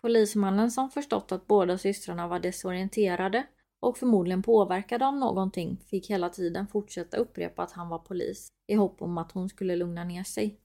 Polismannen 0.00 0.70
som 0.70 0.90
förstått 0.90 1.32
att 1.32 1.46
båda 1.46 1.78
systrarna 1.78 2.28
var 2.28 2.40
desorienterade 2.40 3.46
och 3.80 3.98
förmodligen 3.98 4.42
påverkade 4.42 5.06
av 5.06 5.16
någonting 5.16 5.76
fick 5.86 6.10
hela 6.10 6.28
tiden 6.28 6.66
fortsätta 6.66 7.16
upprepa 7.16 7.62
att 7.62 7.72
han 7.72 7.88
var 7.88 7.98
polis 7.98 8.48
i 8.66 8.74
hopp 8.74 9.02
om 9.02 9.18
att 9.18 9.32
hon 9.32 9.48
skulle 9.48 9.76
lugna 9.76 10.04
ner 10.04 10.24
sig. 10.24 10.60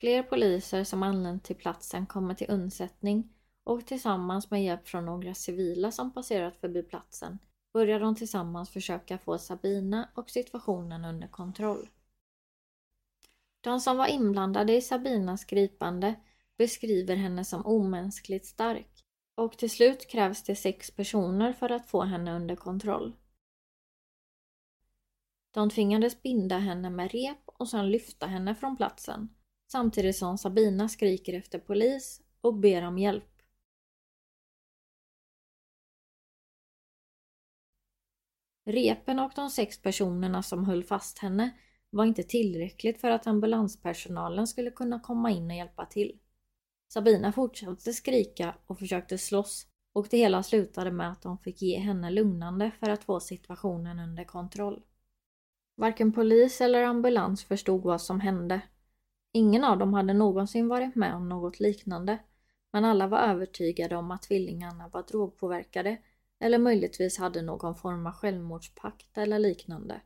Fler 0.00 0.22
poliser 0.22 0.84
som 0.84 1.02
anlänt 1.02 1.44
till 1.44 1.56
platsen 1.56 2.06
kommer 2.06 2.34
till 2.34 2.50
undsättning 2.50 3.32
och 3.64 3.86
tillsammans 3.86 4.50
med 4.50 4.64
hjälp 4.64 4.88
från 4.88 5.06
några 5.06 5.34
civila 5.34 5.90
som 5.90 6.12
passerat 6.12 6.56
förbi 6.56 6.82
platsen 6.82 7.38
börjar 7.72 8.00
de 8.00 8.14
tillsammans 8.14 8.70
försöka 8.70 9.18
få 9.18 9.38
Sabina 9.38 10.08
och 10.14 10.30
situationen 10.30 11.04
under 11.04 11.28
kontroll. 11.28 11.88
De 13.60 13.80
som 13.80 13.96
var 13.96 14.06
inblandade 14.06 14.76
i 14.76 14.82
Sabinas 14.82 15.44
gripande 15.44 16.14
beskriver 16.58 17.16
henne 17.16 17.44
som 17.44 17.66
omänskligt 17.66 18.46
stark 18.46 19.04
och 19.34 19.58
till 19.58 19.70
slut 19.70 20.08
krävs 20.08 20.42
det 20.42 20.56
sex 20.56 20.90
personer 20.90 21.52
för 21.52 21.72
att 21.72 21.86
få 21.86 22.02
henne 22.02 22.36
under 22.36 22.56
kontroll. 22.56 23.16
De 25.50 25.70
tvingades 25.70 26.22
binda 26.22 26.58
henne 26.58 26.90
med 26.90 27.12
rep 27.12 27.42
och 27.46 27.68
sedan 27.68 27.90
lyfta 27.90 28.26
henne 28.26 28.54
från 28.54 28.76
platsen 28.76 29.28
samtidigt 29.70 30.16
som 30.16 30.38
Sabina 30.38 30.88
skriker 30.88 31.34
efter 31.34 31.58
polis 31.58 32.20
och 32.40 32.54
ber 32.54 32.82
om 32.82 32.98
hjälp. 32.98 33.37
Repen 38.68 39.18
och 39.18 39.32
de 39.34 39.50
sex 39.50 39.82
personerna 39.82 40.42
som 40.42 40.64
höll 40.64 40.84
fast 40.84 41.18
henne 41.18 41.50
var 41.90 42.04
inte 42.04 42.22
tillräckligt 42.22 43.00
för 43.00 43.10
att 43.10 43.26
ambulanspersonalen 43.26 44.46
skulle 44.46 44.70
kunna 44.70 45.00
komma 45.00 45.30
in 45.30 45.50
och 45.50 45.56
hjälpa 45.56 45.86
till. 45.86 46.18
Sabina 46.88 47.32
fortsatte 47.32 47.92
skrika 47.92 48.54
och 48.66 48.78
försökte 48.78 49.18
slåss 49.18 49.66
och 49.92 50.06
det 50.10 50.16
hela 50.16 50.42
slutade 50.42 50.90
med 50.90 51.10
att 51.12 51.22
de 51.22 51.38
fick 51.38 51.62
ge 51.62 51.78
henne 51.78 52.10
lugnande 52.10 52.70
för 52.80 52.90
att 52.90 53.04
få 53.04 53.20
situationen 53.20 53.98
under 53.98 54.24
kontroll. 54.24 54.82
Varken 55.76 56.12
polis 56.12 56.60
eller 56.60 56.82
ambulans 56.82 57.44
förstod 57.44 57.82
vad 57.82 58.02
som 58.02 58.20
hände. 58.20 58.60
Ingen 59.32 59.64
av 59.64 59.78
dem 59.78 59.94
hade 59.94 60.12
någonsin 60.12 60.68
varit 60.68 60.94
med 60.94 61.14
om 61.14 61.28
något 61.28 61.60
liknande 61.60 62.18
men 62.72 62.84
alla 62.84 63.06
var 63.06 63.18
övertygade 63.18 63.96
om 63.96 64.10
att 64.10 64.22
tvillingarna 64.22 64.88
var 64.88 65.02
drogpåverkade 65.02 65.96
eller 66.40 66.58
möjligtvis 66.58 67.18
hade 67.18 67.42
någon 67.42 67.74
form 67.74 68.06
av 68.06 68.12
självmordspakt 68.12 69.18
eller 69.18 69.38
liknande. 69.38 70.00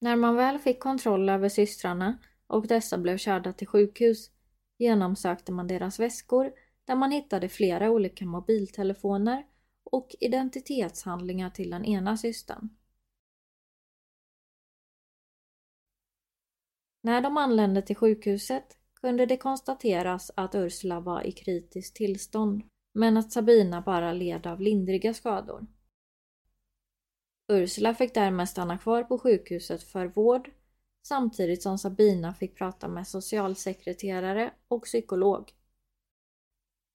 När 0.00 0.16
man 0.16 0.36
väl 0.36 0.58
fick 0.58 0.80
kontroll 0.80 1.28
över 1.28 1.48
systrarna 1.48 2.18
och 2.46 2.66
dessa 2.66 2.98
blev 2.98 3.16
körda 3.16 3.52
till 3.52 3.66
sjukhus 3.66 4.30
genomsökte 4.78 5.52
man 5.52 5.66
deras 5.66 6.00
väskor 6.00 6.52
där 6.84 6.96
man 6.96 7.10
hittade 7.10 7.48
flera 7.48 7.90
olika 7.90 8.26
mobiltelefoner 8.26 9.46
och 9.84 10.16
identitetshandlingar 10.20 11.50
till 11.50 11.70
den 11.70 11.84
ena 11.84 12.16
systern. 12.16 12.68
När 17.02 17.20
de 17.20 17.36
anlände 17.36 17.82
till 17.82 17.96
sjukhuset 17.96 18.78
kunde 18.94 19.26
det 19.26 19.36
konstateras 19.36 20.30
att 20.34 20.54
Ursula 20.54 21.00
var 21.00 21.26
i 21.26 21.32
kritiskt 21.32 21.96
tillstånd 21.96 22.62
men 22.98 23.16
att 23.16 23.32
Sabina 23.32 23.80
bara 23.80 24.12
led 24.12 24.46
av 24.46 24.60
lindriga 24.60 25.14
skador. 25.14 25.66
Ursula 27.48 27.94
fick 27.94 28.14
därmed 28.14 28.48
stanna 28.48 28.78
kvar 28.78 29.02
på 29.02 29.18
sjukhuset 29.18 29.82
för 29.82 30.06
vård 30.06 30.50
samtidigt 31.02 31.62
som 31.62 31.78
Sabina 31.78 32.34
fick 32.34 32.56
prata 32.56 32.88
med 32.88 33.08
socialsekreterare 33.08 34.50
och 34.68 34.84
psykolog. 34.84 35.52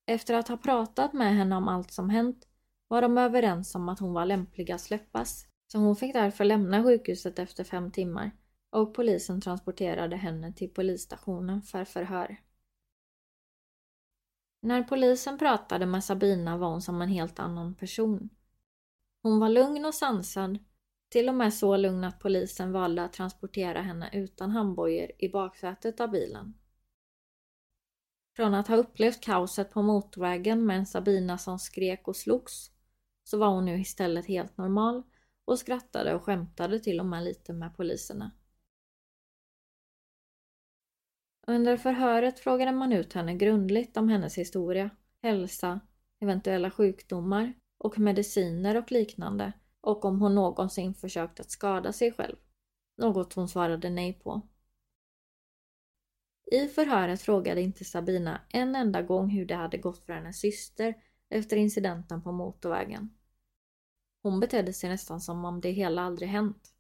Efter 0.05 0.33
att 0.33 0.48
ha 0.48 0.57
pratat 0.57 1.13
med 1.13 1.36
henne 1.36 1.55
om 1.55 1.67
allt 1.67 1.91
som 1.91 2.10
hänt 2.10 2.48
var 2.88 3.01
de 3.01 3.17
överens 3.17 3.75
om 3.75 3.89
att 3.89 4.00
hon 4.00 4.13
var 4.13 4.25
lämplig 4.25 4.72
att 4.72 4.81
släppas, 4.81 5.45
så 5.67 5.77
hon 5.77 5.95
fick 5.95 6.13
därför 6.13 6.45
lämna 6.45 6.83
sjukhuset 6.83 7.39
efter 7.39 7.63
fem 7.63 7.91
timmar 7.91 8.31
och 8.69 8.93
polisen 8.93 9.41
transporterade 9.41 10.15
henne 10.15 10.53
till 10.53 10.69
polisstationen 10.69 11.62
för 11.62 11.86
förhör. 11.86 12.38
När 14.65 14.84
polisen 14.84 15.38
pratade 15.38 15.86
med 15.86 16.03
Sabina 16.03 16.58
var 16.58 16.70
hon 16.70 16.82
som 16.82 17.01
en 17.01 17.10
helt 17.10 17.39
annan 17.39 17.75
person. 17.75 18.29
Hon 19.22 19.39
var 19.39 19.50
lugn 19.50 19.86
och 19.86 19.93
sansad, 19.93 20.60
till 21.10 21.29
och 21.29 21.36
med 21.36 21.53
så 21.53 21.77
lugn 21.77 22.03
att 22.03 22.20
polisen 22.20 22.72
valde 22.72 23.03
att 23.03 23.13
transportera 23.13 23.82
henne 23.82 24.10
utan 24.13 24.51
handbojor 24.51 25.12
i 25.20 25.29
baksätet 25.29 26.00
av 26.00 26.10
bilen. 26.12 26.53
Från 28.36 28.53
att 28.53 28.67
ha 28.67 28.75
upplevt 28.75 29.22
kaoset 29.22 29.72
på 29.72 29.82
motorvägen 29.82 30.65
med 30.65 30.77
en 30.77 30.86
Sabina 30.86 31.38
som 31.38 31.60
skrek 31.60 32.08
och 32.08 32.15
slogs 32.15 32.72
så 33.24 33.38
var 33.38 33.48
hon 33.48 33.65
nu 33.65 33.79
istället 33.79 34.25
helt 34.25 34.58
normal 34.58 35.03
och 35.46 35.60
skrattade 35.60 36.15
och 36.15 36.24
skämtade 36.24 36.79
till 36.79 37.00
och 37.00 37.05
med 37.05 37.24
lite 37.24 37.53
med 37.53 37.77
poliserna. 37.77 38.32
Under 41.47 41.77
förhöret 41.77 42.39
frågade 42.39 42.71
man 42.71 42.93
ut 42.93 43.13
henne 43.13 43.33
grundligt 43.33 43.97
om 43.97 44.09
hennes 44.09 44.38
historia, 44.38 44.89
hälsa, 45.21 45.79
eventuella 46.19 46.71
sjukdomar 46.71 47.53
och 47.77 48.00
mediciner 48.00 48.77
och 48.77 48.91
liknande 48.91 49.53
och 49.81 50.05
om 50.05 50.21
hon 50.21 50.35
någonsin 50.35 50.93
försökt 50.93 51.39
att 51.39 51.51
skada 51.51 51.93
sig 51.93 52.12
själv. 52.12 52.35
Något 52.97 53.33
hon 53.33 53.50
svarade 53.50 53.89
nej 53.89 54.13
på. 54.13 54.41
I 56.51 56.67
förhöret 56.67 57.21
frågade 57.21 57.62
inte 57.62 57.85
Sabina 57.85 58.41
en 58.50 58.75
enda 58.75 59.01
gång 59.01 59.29
hur 59.29 59.45
det 59.45 59.55
hade 59.55 59.77
gått 59.77 60.05
för 60.05 60.13
hennes 60.13 60.39
syster 60.39 60.93
efter 61.29 61.57
incidenten 61.57 62.23
på 62.23 62.31
motorvägen. 62.31 63.09
Hon 64.21 64.39
betedde 64.39 64.73
sig 64.73 64.89
nästan 64.89 65.21
som 65.21 65.45
om 65.45 65.62
det 65.62 65.71
hela 65.71 66.01
aldrig 66.01 66.29
hänt. 66.29 66.73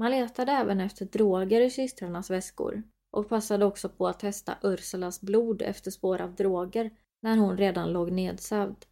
Man 0.00 0.10
letade 0.10 0.52
även 0.52 0.80
efter 0.80 1.04
droger 1.04 1.60
i 1.60 1.70
systrarnas 1.70 2.30
väskor 2.30 2.82
och 3.10 3.28
passade 3.28 3.64
också 3.64 3.88
på 3.88 4.08
att 4.08 4.18
testa 4.18 4.58
Ursulas 4.62 5.20
blod 5.20 5.62
efter 5.62 5.90
spår 5.90 6.20
av 6.20 6.34
droger 6.34 6.90
när 7.22 7.36
hon 7.36 7.58
redan 7.58 7.92
låg 7.92 8.12
nedsövd. 8.12 8.86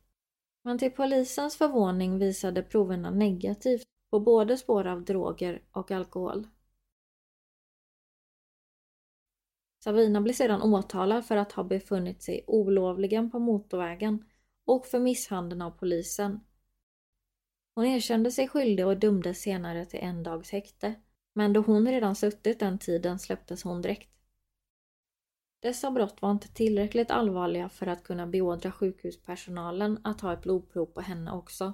Men 0.64 0.78
till 0.78 0.90
polisens 0.90 1.56
förvåning 1.56 2.18
visade 2.18 2.62
proverna 2.62 3.10
negativt 3.10 3.82
på 4.10 4.20
både 4.20 4.56
spår 4.56 4.86
av 4.86 5.04
droger 5.04 5.62
och 5.72 5.90
alkohol. 5.90 6.46
Sabina 9.84 10.20
blir 10.20 10.34
sedan 10.34 10.62
åtalad 10.62 11.24
för 11.24 11.36
att 11.36 11.52
ha 11.52 11.64
befunnit 11.64 12.22
sig 12.22 12.44
olovligen 12.46 13.30
på 13.30 13.38
motorvägen 13.38 14.24
och 14.66 14.86
för 14.86 14.98
misshandeln 14.98 15.62
av 15.62 15.70
polisen. 15.70 16.40
Hon 17.78 17.86
erkände 17.86 18.30
sig 18.30 18.48
skyldig 18.48 18.86
och 18.86 18.96
dömdes 18.96 19.40
senare 19.40 19.84
till 19.84 20.00
en 20.00 20.22
dags 20.22 20.50
häkte, 20.50 20.94
men 21.34 21.52
då 21.52 21.60
hon 21.60 21.88
redan 21.88 22.16
suttit 22.16 22.60
den 22.60 22.78
tiden 22.78 23.18
släpptes 23.18 23.62
hon 23.62 23.82
direkt. 23.82 24.10
Dessa 25.62 25.90
brott 25.90 26.22
var 26.22 26.30
inte 26.30 26.48
tillräckligt 26.48 27.10
allvarliga 27.10 27.68
för 27.68 27.86
att 27.86 28.02
kunna 28.02 28.26
beordra 28.26 28.72
sjukhuspersonalen 28.72 30.00
att 30.04 30.18
ta 30.18 30.32
ett 30.32 30.42
blodprov 30.42 30.86
på 30.86 31.00
henne 31.00 31.32
också. 31.32 31.72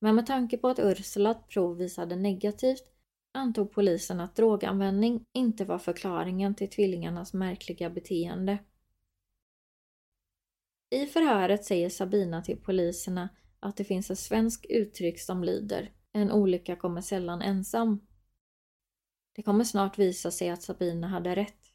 Men 0.00 0.14
med 0.14 0.26
tanke 0.26 0.58
på 0.58 0.68
att 0.68 0.78
Ursulas 0.78 1.46
prov 1.48 1.76
visade 1.76 2.16
negativt 2.16 2.84
antog 3.32 3.72
polisen 3.72 4.20
att 4.20 4.36
droganvändning 4.36 5.24
inte 5.32 5.64
var 5.64 5.78
förklaringen 5.78 6.54
till 6.54 6.70
tvillingarnas 6.70 7.32
märkliga 7.32 7.90
beteende. 7.90 8.58
I 10.90 11.06
förhöret 11.06 11.64
säger 11.64 11.90
Sabina 11.90 12.42
till 12.42 12.58
poliserna 12.58 13.28
att 13.64 13.76
det 13.76 13.84
finns 13.84 14.10
ett 14.10 14.18
svenskt 14.18 14.66
uttryck 14.68 15.20
som 15.20 15.44
lyder 15.44 15.92
En 16.12 16.32
olycka 16.32 16.76
kommer 16.76 17.00
sällan 17.00 17.42
ensam. 17.42 18.06
Det 19.32 19.42
kommer 19.42 19.64
snart 19.64 19.98
visa 19.98 20.30
sig 20.30 20.50
att 20.50 20.62
Sabina 20.62 21.06
hade 21.08 21.34
rätt. 21.34 21.74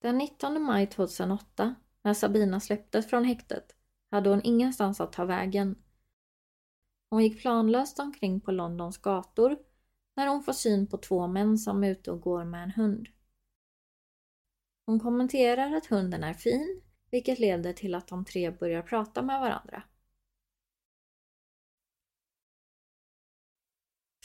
Den 0.00 0.18
19 0.18 0.62
maj 0.62 0.86
2008, 0.86 1.74
när 2.02 2.14
Sabina 2.14 2.60
släpptes 2.60 3.10
från 3.10 3.24
häktet, 3.24 3.76
hade 4.10 4.30
hon 4.30 4.40
ingenstans 4.44 5.00
att 5.00 5.12
ta 5.12 5.24
vägen. 5.24 5.76
Hon 7.10 7.22
gick 7.22 7.40
planlöst 7.40 7.98
omkring 7.98 8.40
på 8.40 8.52
Londons 8.52 8.98
gator 8.98 9.58
när 10.16 10.26
hon 10.26 10.42
får 10.42 10.52
syn 10.52 10.86
på 10.86 10.96
två 10.96 11.26
män 11.26 11.58
som 11.58 11.84
är 11.84 11.90
ute 11.90 12.10
och 12.10 12.20
går 12.20 12.44
med 12.44 12.62
en 12.62 12.70
hund. 12.70 13.08
Hon 14.86 15.00
kommenterar 15.00 15.76
att 15.76 15.86
hunden 15.86 16.24
är 16.24 16.34
fin, 16.34 16.82
vilket 17.10 17.38
leder 17.38 17.72
till 17.72 17.94
att 17.94 18.08
de 18.08 18.24
tre 18.24 18.50
börjar 18.50 18.82
prata 18.82 19.22
med 19.22 19.40
varandra. 19.40 19.82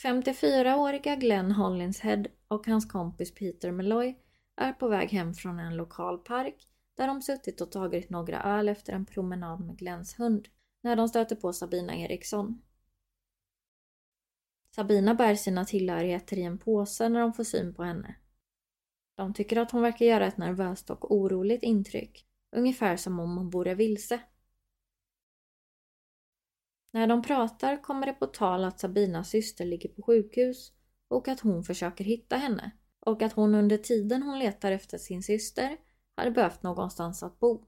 54-åriga 0.03 1.15
Glenn 1.15 1.51
Hollinshead 1.51 2.23
och 2.47 2.67
hans 2.67 2.85
kompis 2.91 3.33
Peter 3.33 3.71
Malloy 3.71 4.19
är 4.55 4.73
på 4.73 4.87
väg 4.87 5.09
hem 5.09 5.33
från 5.33 5.59
en 5.59 5.77
lokal 5.77 6.17
park 6.17 6.67
där 6.97 7.07
de 7.07 7.21
suttit 7.21 7.61
och 7.61 7.71
tagit 7.71 8.09
några 8.09 8.43
öl 8.43 8.69
efter 8.69 8.93
en 8.93 9.05
promenad 9.05 9.59
med 9.59 9.77
Glenns 9.77 10.19
hund 10.19 10.47
när 10.81 10.95
de 10.95 11.07
stöter 11.07 11.35
på 11.35 11.53
Sabina 11.53 11.95
Eriksson. 11.95 12.61
Sabina 14.75 15.15
bär 15.15 15.35
sina 15.35 15.65
tillhörigheter 15.65 16.37
i 16.37 16.43
en 16.43 16.57
påse 16.57 17.09
när 17.09 17.19
de 17.19 17.33
får 17.33 17.43
syn 17.43 17.73
på 17.73 17.83
henne. 17.83 18.15
De 19.17 19.33
tycker 19.33 19.57
att 19.57 19.71
hon 19.71 19.81
verkar 19.81 20.05
göra 20.05 20.27
ett 20.27 20.37
nervöst 20.37 20.89
och 20.89 21.15
oroligt 21.15 21.63
intryck, 21.63 22.27
ungefär 22.55 22.97
som 22.97 23.19
om 23.19 23.37
hon 23.37 23.49
vore 23.49 23.75
vilse. 23.75 24.19
När 26.91 27.07
de 27.07 27.21
pratar 27.21 27.83
kommer 27.83 28.07
det 28.07 28.13
på 28.13 28.25
tal 28.27 28.63
att 28.63 28.79
Sabinas 28.79 29.29
syster 29.29 29.65
ligger 29.65 29.89
på 29.89 30.01
sjukhus 30.01 30.73
och 31.07 31.27
att 31.27 31.39
hon 31.39 31.63
försöker 31.63 32.03
hitta 32.03 32.37
henne 32.37 32.71
och 32.99 33.21
att 33.21 33.33
hon 33.33 33.55
under 33.55 33.77
tiden 33.77 34.23
hon 34.23 34.39
letar 34.39 34.71
efter 34.71 34.97
sin 34.97 35.23
syster 35.23 35.77
hade 36.15 36.31
behövt 36.31 36.63
någonstans 36.63 37.23
att 37.23 37.39
bo. 37.39 37.65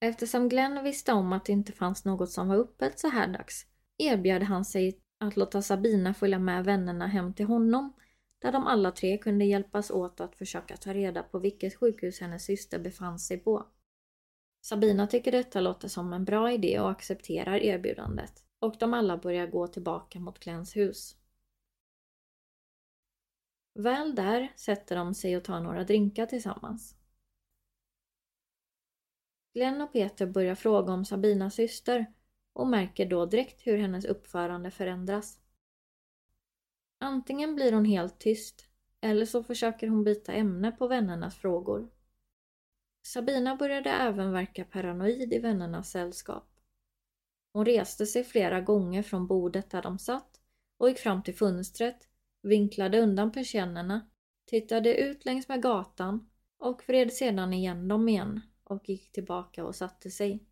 Eftersom 0.00 0.48
Glenn 0.48 0.84
visste 0.84 1.12
om 1.12 1.32
att 1.32 1.44
det 1.44 1.52
inte 1.52 1.72
fanns 1.72 2.04
något 2.04 2.30
som 2.30 2.48
var 2.48 2.56
öppet 2.56 2.98
så 2.98 3.08
här 3.08 3.28
dags 3.28 3.66
erbjöd 3.98 4.42
han 4.42 4.64
sig 4.64 5.05
att 5.18 5.36
låta 5.36 5.62
Sabina 5.62 6.14
följa 6.14 6.38
med 6.38 6.64
vännerna 6.64 7.06
hem 7.06 7.34
till 7.34 7.46
honom 7.46 7.92
där 8.38 8.52
de 8.52 8.66
alla 8.66 8.90
tre 8.90 9.18
kunde 9.18 9.44
hjälpas 9.44 9.90
åt 9.90 10.20
att 10.20 10.36
försöka 10.36 10.76
ta 10.76 10.94
reda 10.94 11.22
på 11.22 11.38
vilket 11.38 11.74
sjukhus 11.74 12.20
hennes 12.20 12.44
syster 12.44 12.78
befann 12.78 13.18
sig 13.18 13.38
på. 13.38 13.66
Sabina 14.60 15.06
tycker 15.06 15.32
detta 15.32 15.60
låter 15.60 15.88
som 15.88 16.12
en 16.12 16.24
bra 16.24 16.52
idé 16.52 16.80
och 16.80 16.90
accepterar 16.90 17.56
erbjudandet 17.56 18.44
och 18.58 18.76
de 18.78 18.94
alla 18.94 19.16
börjar 19.16 19.46
gå 19.46 19.66
tillbaka 19.66 20.20
mot 20.20 20.38
Glens 20.38 20.76
hus. 20.76 21.16
Väl 23.74 24.14
där 24.14 24.52
sätter 24.56 24.96
de 24.96 25.14
sig 25.14 25.36
och 25.36 25.44
tar 25.44 25.60
några 25.60 25.84
drinkar 25.84 26.26
tillsammans. 26.26 26.96
Glenn 29.54 29.80
och 29.80 29.92
Peter 29.92 30.26
börjar 30.26 30.54
fråga 30.54 30.92
om 30.92 31.04
Sabinas 31.04 31.54
syster 31.54 32.06
och 32.56 32.66
märker 32.66 33.06
då 33.06 33.26
direkt 33.26 33.66
hur 33.66 33.78
hennes 33.78 34.04
uppförande 34.04 34.70
förändras. 34.70 35.38
Antingen 37.00 37.54
blir 37.54 37.72
hon 37.72 37.84
helt 37.84 38.18
tyst 38.18 38.68
eller 39.00 39.26
så 39.26 39.42
försöker 39.42 39.88
hon 39.88 40.04
byta 40.04 40.32
ämne 40.32 40.72
på 40.72 40.86
vännernas 40.88 41.36
frågor. 41.36 41.90
Sabina 43.06 43.56
började 43.56 43.90
även 43.90 44.32
verka 44.32 44.64
paranoid 44.64 45.32
i 45.32 45.38
vännernas 45.38 45.90
sällskap. 45.90 46.48
Hon 47.52 47.66
reste 47.66 48.06
sig 48.06 48.24
flera 48.24 48.60
gånger 48.60 49.02
från 49.02 49.26
bordet 49.26 49.70
där 49.70 49.82
de 49.82 49.98
satt 49.98 50.40
och 50.78 50.88
gick 50.88 50.98
fram 50.98 51.22
till 51.22 51.36
fönstret, 51.36 52.08
vinklade 52.42 53.00
undan 53.00 53.32
persiennerna, 53.32 54.10
tittade 54.46 54.94
ut 54.94 55.24
längs 55.24 55.48
med 55.48 55.62
gatan 55.62 56.30
och 56.58 56.82
vred 56.86 57.12
sedan 57.12 57.52
igen 57.52 57.88
dem 57.88 58.08
igen 58.08 58.40
och 58.64 58.88
gick 58.88 59.12
tillbaka 59.12 59.64
och 59.64 59.74
satte 59.74 60.10
sig. 60.10 60.46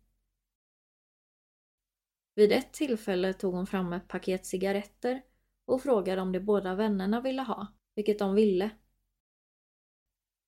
Vid 2.35 2.51
ett 2.51 2.73
tillfälle 2.73 3.33
tog 3.33 3.53
hon 3.53 3.67
fram 3.67 3.93
ett 3.93 4.07
paket 4.07 4.45
cigaretter 4.45 5.21
och 5.65 5.81
frågade 5.81 6.21
om 6.21 6.31
de 6.31 6.39
båda 6.39 6.75
vännerna 6.75 7.21
ville 7.21 7.41
ha, 7.41 7.67
vilket 7.95 8.19
de 8.19 8.35
ville. 8.35 8.69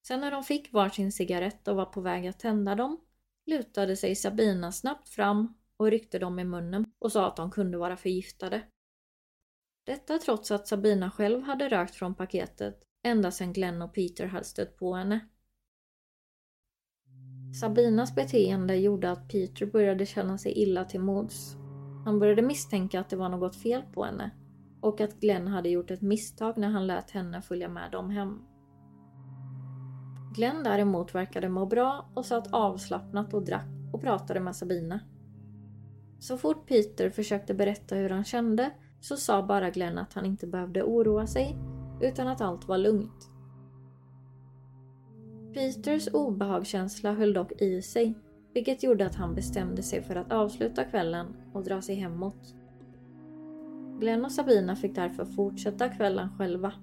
Sen 0.07 0.19
när 0.19 0.31
de 0.31 0.43
fick 0.43 0.73
varsin 0.73 1.11
cigarett 1.11 1.67
och 1.67 1.75
var 1.75 1.85
på 1.85 2.01
väg 2.01 2.27
att 2.27 2.39
tända 2.39 2.75
dem 2.75 2.99
lutade 3.45 3.95
sig 3.95 4.15
Sabina 4.15 4.71
snabbt 4.71 5.09
fram 5.09 5.53
och 5.77 5.91
ryckte 5.91 6.19
dem 6.19 6.39
i 6.39 6.43
munnen 6.43 6.85
och 6.99 7.11
sa 7.11 7.27
att 7.27 7.35
de 7.35 7.51
kunde 7.51 7.77
vara 7.77 7.97
förgiftade. 7.97 8.61
Detta 9.83 10.17
trots 10.17 10.51
att 10.51 10.67
Sabina 10.67 11.11
själv 11.11 11.41
hade 11.41 11.69
rökt 11.69 11.95
från 11.95 12.15
paketet 12.15 12.83
ända 13.03 13.31
sedan 13.31 13.53
Glenn 13.53 13.81
och 13.81 13.93
Peter 13.93 14.25
hade 14.25 14.45
stött 14.45 14.77
på 14.77 14.93
henne. 14.93 15.27
Sabinas 17.61 18.15
beteende 18.15 18.75
gjorde 18.75 19.11
att 19.11 19.29
Peter 19.29 19.65
började 19.65 20.05
känna 20.05 20.37
sig 20.37 20.51
illa 20.51 20.85
till 20.85 20.99
mods. 20.99 21.66
Han 22.07 22.19
började 22.19 22.41
misstänka 22.41 22.99
att 22.99 23.09
det 23.09 23.15
var 23.15 23.29
något 23.29 23.55
fel 23.55 23.81
på 23.93 24.03
henne 24.03 24.31
och 24.81 25.01
att 25.01 25.19
Glenn 25.19 25.47
hade 25.47 25.69
gjort 25.69 25.91
ett 25.91 26.01
misstag 26.01 26.57
när 26.57 26.69
han 26.69 26.87
lät 26.87 27.11
henne 27.11 27.41
följa 27.41 27.69
med 27.69 27.91
dem 27.91 28.09
hem. 28.09 28.41
Glenn 30.35 30.63
däremot 30.63 31.15
verkade 31.15 31.49
må 31.49 31.65
bra 31.65 32.09
och 32.13 32.25
satt 32.25 32.53
avslappnat 32.53 33.33
och 33.33 33.45
drack 33.45 33.67
och 33.93 34.01
pratade 34.01 34.39
med 34.39 34.55
Sabina. 34.55 34.99
Så 36.19 36.37
fort 36.37 36.67
Peter 36.67 37.09
försökte 37.09 37.53
berätta 37.53 37.95
hur 37.95 38.09
han 38.09 38.23
kände 38.23 38.71
så 38.99 39.17
sa 39.17 39.43
bara 39.43 39.69
Glenn 39.69 39.97
att 39.97 40.13
han 40.13 40.25
inte 40.25 40.47
behövde 40.47 40.83
oroa 40.83 41.27
sig 41.27 41.57
utan 42.01 42.27
att 42.27 42.41
allt 42.41 42.67
var 42.67 42.77
lugnt. 42.77 43.29
Peters 45.53 46.07
obehagskänsla 46.13 47.13
höll 47.13 47.33
dock 47.33 47.61
i 47.61 47.81
sig 47.81 48.15
vilket 48.57 48.83
gjorde 48.83 49.05
att 49.05 49.15
han 49.15 49.35
bestämde 49.35 49.83
sig 49.83 50.01
för 50.01 50.15
att 50.15 50.31
avsluta 50.31 50.83
kvällen 50.83 51.27
och 51.53 51.63
dra 51.63 51.81
sig 51.81 51.95
hemåt. 51.95 52.55
Glenn 53.99 54.25
och 54.25 54.31
Sabina 54.31 54.75
fick 54.75 54.95
därför 54.95 55.25
fortsätta 55.25 55.89
kvällen 55.89 56.29
själva. 56.37 56.73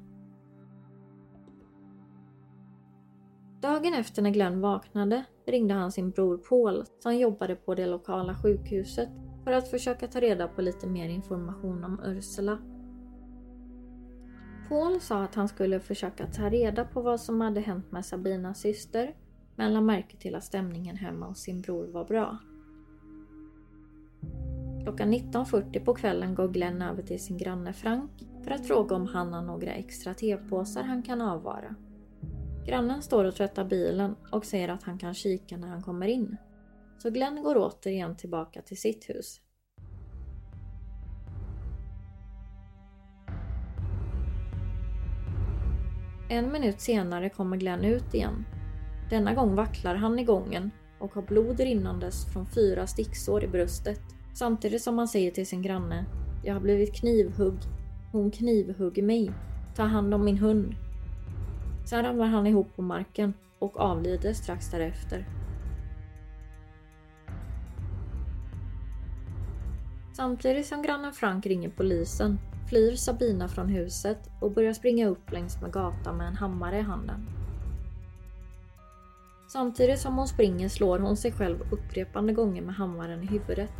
Dagen 3.60 3.94
efter 3.94 4.22
när 4.22 4.30
Glenn 4.30 4.60
vaknade 4.60 5.24
ringde 5.46 5.74
han 5.74 5.92
sin 5.92 6.10
bror 6.10 6.38
Paul 6.38 6.84
som 6.98 7.16
jobbade 7.16 7.56
på 7.56 7.74
det 7.74 7.86
lokala 7.86 8.34
sjukhuset 8.34 9.08
för 9.44 9.52
att 9.52 9.68
försöka 9.68 10.08
ta 10.08 10.20
reda 10.20 10.48
på 10.48 10.62
lite 10.62 10.86
mer 10.86 11.08
information 11.08 11.84
om 11.84 12.00
Ursula. 12.04 12.58
Paul 14.68 15.00
sa 15.00 15.22
att 15.22 15.34
han 15.34 15.48
skulle 15.48 15.80
försöka 15.80 16.26
ta 16.26 16.50
reda 16.50 16.84
på 16.84 17.02
vad 17.02 17.20
som 17.20 17.40
hade 17.40 17.60
hänt 17.60 17.92
med 17.92 18.06
Sabinas 18.06 18.60
syster 18.60 19.14
men 19.56 19.72
lade 19.72 19.86
märke 19.86 20.16
till 20.16 20.34
att 20.34 20.44
stämningen 20.44 20.96
hemma 20.96 21.26
hos 21.26 21.38
sin 21.38 21.60
bror 21.60 21.86
var 21.86 22.04
bra. 22.04 22.38
Klockan 24.82 25.12
19.40 25.12 25.84
på 25.84 25.94
kvällen 25.94 26.34
går 26.34 26.48
Glenn 26.48 26.82
över 26.82 27.02
till 27.02 27.20
sin 27.20 27.38
granne 27.38 27.72
Frank 27.72 28.10
för 28.44 28.50
att 28.50 28.66
fråga 28.66 28.96
om 28.96 29.06
han 29.06 29.32
har 29.32 29.42
några 29.42 29.72
extra 29.72 30.14
tepåsar 30.14 30.82
han 30.82 31.02
kan 31.02 31.20
avvara. 31.20 31.74
Grannen 32.66 33.02
står 33.02 33.24
och 33.24 33.34
tvättar 33.34 33.64
bilen 33.64 34.16
och 34.32 34.44
säger 34.44 34.68
att 34.68 34.82
han 34.82 34.98
kan 34.98 35.14
kika 35.14 35.56
när 35.56 35.68
han 35.68 35.82
kommer 35.82 36.06
in. 36.06 36.36
Så 36.98 37.10
Glenn 37.10 37.42
går 37.42 37.56
återigen 37.56 38.16
tillbaka 38.16 38.62
till 38.62 38.80
sitt 38.80 39.10
hus. 39.10 39.40
En 46.28 46.52
minut 46.52 46.80
senare 46.80 47.28
kommer 47.28 47.56
Glenn 47.56 47.84
ut 47.84 48.14
igen. 48.14 48.44
Denna 49.14 49.34
gång 49.34 49.54
vacklar 49.54 49.94
han 49.94 50.18
i 50.18 50.24
gången 50.24 50.70
och 50.98 51.14
har 51.14 51.22
blod 51.22 51.60
rinnandes 51.60 52.32
från 52.32 52.46
fyra 52.46 52.86
sticksår 52.86 53.44
i 53.44 53.48
bröstet. 53.48 54.00
Samtidigt 54.32 54.82
som 54.82 54.98
han 54.98 55.08
säger 55.08 55.30
till 55.30 55.46
sin 55.46 55.62
granne 55.62 56.04
Jag 56.44 56.54
har 56.54 56.60
blivit 56.60 56.94
knivhugg. 56.94 57.54
Hon 58.12 58.30
knivhugger 58.30 59.02
mig. 59.02 59.30
Ta 59.76 59.82
hand 59.82 60.14
om 60.14 60.24
min 60.24 60.38
hund. 60.38 60.74
Sen 61.86 62.02
ramlar 62.02 62.26
han 62.26 62.46
ihop 62.46 62.76
på 62.76 62.82
marken 62.82 63.34
och 63.58 63.80
avlider 63.80 64.32
strax 64.32 64.70
därefter. 64.70 65.28
Samtidigt 70.12 70.66
som 70.66 70.82
grannen 70.82 71.12
Frank 71.12 71.46
ringer 71.46 71.68
polisen 71.68 72.38
flyr 72.68 72.96
Sabina 72.96 73.48
från 73.48 73.68
huset 73.68 74.30
och 74.40 74.52
börjar 74.52 74.72
springa 74.72 75.08
upp 75.08 75.32
längs 75.32 75.60
med 75.62 75.72
gatan 75.72 76.16
med 76.16 76.26
en 76.26 76.36
hammare 76.36 76.78
i 76.78 76.82
handen. 76.82 77.43
Samtidigt 79.54 80.00
som 80.00 80.16
hon 80.18 80.28
springer 80.28 80.68
slår 80.68 80.98
hon 80.98 81.16
sig 81.16 81.32
själv 81.32 81.58
upprepande 81.70 82.32
gånger 82.32 82.62
med 82.62 82.74
hammaren 82.74 83.22
i 83.22 83.26
huvudet. 83.26 83.70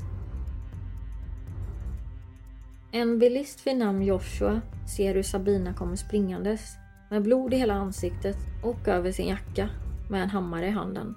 En 2.93 3.19
bilist 3.19 3.67
vid 3.67 3.77
namn 3.77 4.03
Joshua 4.03 4.61
ser 4.97 5.15
hur 5.15 5.23
Sabina 5.23 5.75
kommer 5.75 5.97
springandes 5.97 6.77
med 7.11 7.23
blod 7.23 7.55
i 7.55 7.57
hela 7.57 7.75
ansiktet 7.75 8.37
och 8.63 8.89
över 8.89 9.13
sin 9.13 9.29
jacka 9.29 9.69
med 10.11 10.23
en 10.23 10.31
hammare 10.31 10.67
i 10.67 10.71
handen. 10.71 11.15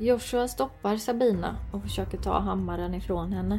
Joshua 0.00 0.48
stoppar 0.48 0.96
Sabina 0.96 1.56
och 1.72 1.82
försöker 1.82 2.18
ta 2.18 2.38
hammaren 2.38 2.94
ifrån 2.94 3.32
henne. 3.32 3.58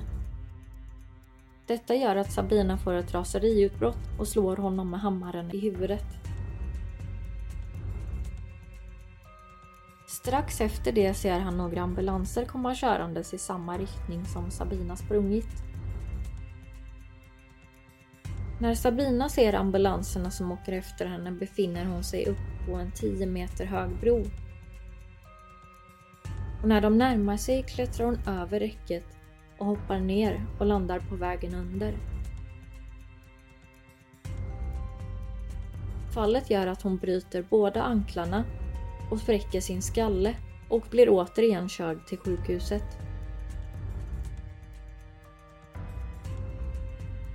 Detta 1.68 1.96
gör 1.96 2.16
att 2.16 2.32
Sabina 2.32 2.78
får 2.78 2.94
ett 2.94 3.14
raseriutbrott 3.14 4.20
och 4.20 4.28
slår 4.28 4.58
honom 4.58 4.90
med 4.90 5.00
hammaren 5.00 5.52
i 5.52 5.60
huvudet. 5.60 6.06
Strax 10.22 10.62
efter 10.62 10.92
det 10.92 11.14
ser 11.14 11.40
han 11.40 11.58
några 11.58 11.82
ambulanser 11.82 12.46
komma 12.46 12.76
körandes 12.76 13.34
i 13.34 13.38
samma 13.38 13.78
riktning 13.78 14.26
som 14.26 14.52
Sabina 14.52 14.96
sprungit. 14.96 15.50
När 18.60 18.76
Sabina 18.76 19.30
ser 19.30 19.54
ambulanserna 19.54 20.32
som 20.32 20.52
åker 20.52 20.72
efter 20.72 21.06
henne 21.06 21.32
befinner 21.32 21.86
hon 21.86 22.04
sig 22.04 22.26
upp 22.26 22.68
på 22.68 22.76
en 22.76 22.92
10 22.92 23.26
meter 23.26 23.66
hög 23.66 23.90
bro. 24.00 24.24
Och 26.62 26.68
när 26.68 26.82
de 26.82 26.98
närmar 26.98 27.38
sig 27.38 27.64
klättrar 27.64 28.06
hon 28.06 28.20
över 28.28 28.60
räcket 28.60 29.06
och 29.58 29.66
hoppar 29.66 30.00
ner 30.00 30.46
och 30.60 30.66
landar 30.66 31.00
på 31.00 31.16
vägen 31.16 31.56
under. 31.56 31.98
Fallet 36.14 36.50
gör 36.50 36.68
att 36.68 36.82
hon 36.82 36.98
bryter 36.98 37.46
båda 37.50 37.84
anklarna 37.84 38.44
och 39.12 39.20
spräcker 39.20 39.62
sin 39.62 39.82
skalle 39.82 40.36
och 40.70 40.84
blir 40.90 41.10
återigen 41.10 41.70
körd 41.70 42.06
till 42.08 42.18
sjukhuset. 42.18 42.84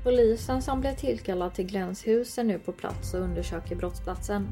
Polisen 0.04 0.62
som 0.62 0.80
blev 0.80 0.94
tillkallad 0.94 1.54
till 1.54 1.66
Glens 1.66 2.06
hus 2.06 2.38
är 2.38 2.44
nu 2.44 2.58
på 2.58 2.72
plats 2.72 3.14
och 3.14 3.20
undersöker 3.20 3.76
brottsplatsen. 3.76 4.48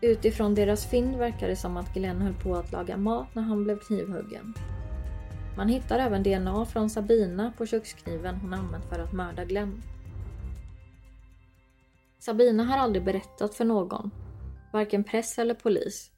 Utifrån 0.00 0.54
deras 0.54 0.86
fynd 0.86 1.16
verkar 1.16 1.48
det 1.48 1.56
som 1.56 1.76
att 1.76 1.94
Glenn 1.94 2.22
höll 2.22 2.34
på 2.34 2.56
att 2.56 2.72
laga 2.72 2.96
mat 2.96 3.34
när 3.34 3.42
han 3.42 3.64
blev 3.64 3.78
knivhuggen. 3.78 4.54
Man 5.56 5.68
hittar 5.68 5.98
även 5.98 6.22
DNA 6.22 6.66
från 6.66 6.90
Sabina 6.90 7.52
på 7.58 7.66
kökskniven 7.66 8.36
hon 8.36 8.54
använt 8.54 8.84
för 8.84 8.98
att 8.98 9.12
mörda 9.12 9.44
Glenn. 9.44 9.82
Sabina 12.18 12.64
har 12.64 12.78
aldrig 12.78 13.04
berättat 13.04 13.54
för 13.54 13.64
någon, 13.64 14.10
varken 14.72 15.04
press 15.04 15.38
eller 15.38 15.54
polis, 15.54 16.10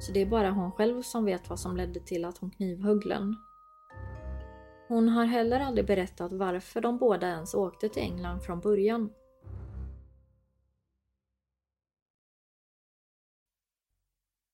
så 0.00 0.12
det 0.12 0.20
är 0.20 0.26
bara 0.26 0.50
hon 0.50 0.72
själv 0.72 1.02
som 1.02 1.24
vet 1.24 1.50
vad 1.50 1.60
som 1.60 1.76
ledde 1.76 2.00
till 2.00 2.24
att 2.24 2.38
hon 2.38 2.50
knivhögg 2.50 3.02
Glenn. 3.02 3.36
Hon 4.88 5.08
har 5.08 5.24
heller 5.24 5.60
aldrig 5.60 5.86
berättat 5.86 6.32
varför 6.32 6.80
de 6.80 6.98
båda 6.98 7.28
ens 7.28 7.54
åkte 7.54 7.88
till 7.88 8.02
England 8.02 8.40
från 8.40 8.60
början. 8.60 9.12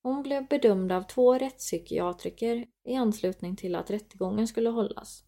Hon 0.03 0.23
blev 0.23 0.47
bedömd 0.47 0.91
av 0.91 1.01
två 1.01 1.37
rättspsykiatriker 1.37 2.65
i 2.83 2.95
anslutning 2.95 3.55
till 3.55 3.75
att 3.75 3.91
rättegången 3.91 4.47
skulle 4.47 4.69
hållas. 4.69 5.25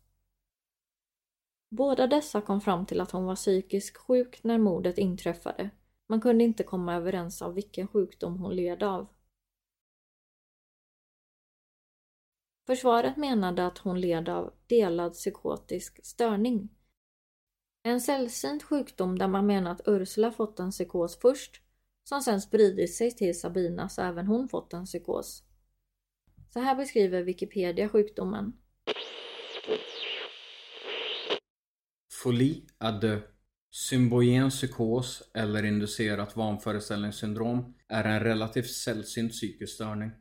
Båda 1.70 2.08
dessa 2.08 2.42
kom 2.42 2.62
fram 2.62 2.86
till 2.86 3.02
att 3.02 3.12
hon 3.12 3.26
var 3.26 3.36
psykiskt 3.36 3.98
sjuk 3.98 4.44
när 4.44 4.58
mordet 4.58 4.98
inträffade. 4.98 5.70
Man 6.08 6.22
kunde 6.22 6.44
inte 6.44 6.64
komma 6.64 6.96
överens 6.96 7.42
om 7.42 7.54
vilken 7.54 7.88
sjukdom 7.88 8.38
hon 8.38 8.56
led 8.56 8.84
av. 8.84 9.08
Försvaret 12.68 13.18
menade 13.18 13.66
att 13.66 13.78
hon 13.78 14.02
led 14.02 14.30
av 14.30 14.54
delad 14.68 15.14
psykotisk 15.14 16.06
störning. 16.06 16.70
En 17.84 18.02
sällsynt 18.02 18.64
sjukdom 18.64 19.20
där 19.20 19.28
man 19.28 19.46
menar 19.46 19.72
att 19.72 19.88
Ursula 19.88 20.32
fått 20.32 20.60
en 20.60 20.72
psykos 20.72 21.20
först, 21.20 21.62
som 22.04 22.22
sen 22.22 22.42
spridit 22.42 22.96
sig 22.96 23.12
till 23.12 23.40
Sabina 23.40 23.90
så 23.90 24.02
även 24.02 24.28
hon 24.28 24.50
fått 24.50 24.74
en 24.74 24.86
psykos. 24.86 25.44
Så 26.50 26.60
här 26.60 26.76
beskriver 26.76 27.24
Wikipedia 27.24 27.90
sjukdomen. 27.90 28.54
Folie 32.14 32.62
à 32.78 32.92
deux. 32.92 33.35
Symbogen 33.76 34.50
psykos 34.50 35.30
eller 35.34 35.66
inducerat 35.66 36.36
vanföreställningssyndrom 36.36 37.76
är 37.88 38.04
en 38.04 38.20
relativt 38.20 38.72
sällsynt 38.72 39.32
psykisk 39.32 39.74
störning. 39.74 40.12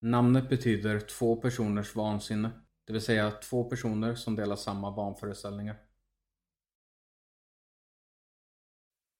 Namnet 0.00 0.48
betyder 0.48 1.00
två 1.00 1.36
personers 1.36 1.94
vansinne, 1.94 2.50
det 2.84 2.92
vill 2.92 3.02
säga 3.02 3.30
två 3.30 3.64
personer 3.64 4.14
som 4.14 4.36
delar 4.36 4.56
samma 4.56 4.90
vanföreställningar. 4.90 5.76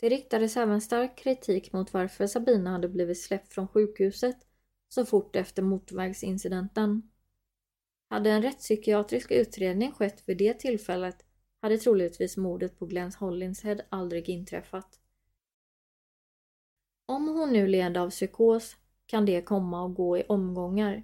Det 0.01 0.09
riktades 0.09 0.57
även 0.57 0.81
stark 0.81 1.19
kritik 1.19 1.73
mot 1.73 1.93
varför 1.93 2.27
Sabina 2.27 2.71
hade 2.71 2.89
blivit 2.89 3.21
släppt 3.21 3.53
från 3.53 3.69
sjukhuset 3.69 4.37
så 4.89 5.07
fort 5.07 5.37
efter 5.37 5.63
motorvägsincidenten. 5.63 7.11
Hade 8.09 8.31
en 8.31 8.43
rättspsykiatrisk 8.43 9.31
utredning 9.31 9.93
skett 9.93 10.23
vid 10.27 10.39
det 10.39 10.55
tillfället 10.55 11.25
hade 11.61 11.79
troligtvis 11.79 12.37
mordet 12.37 12.79
på 12.79 12.87
Glens 12.87 13.17
Hollinshead 13.17 13.79
aldrig 13.89 14.29
inträffat. 14.29 15.01
Om 17.07 17.29
hon 17.29 17.53
nu 17.53 17.67
led 17.67 17.97
av 17.97 18.11
psykos 18.11 18.77
kan 19.07 19.27
det 19.27 19.43
komma 19.43 19.83
och 19.83 19.95
gå 19.95 20.19
i 20.19 20.23
omgångar. 20.23 21.03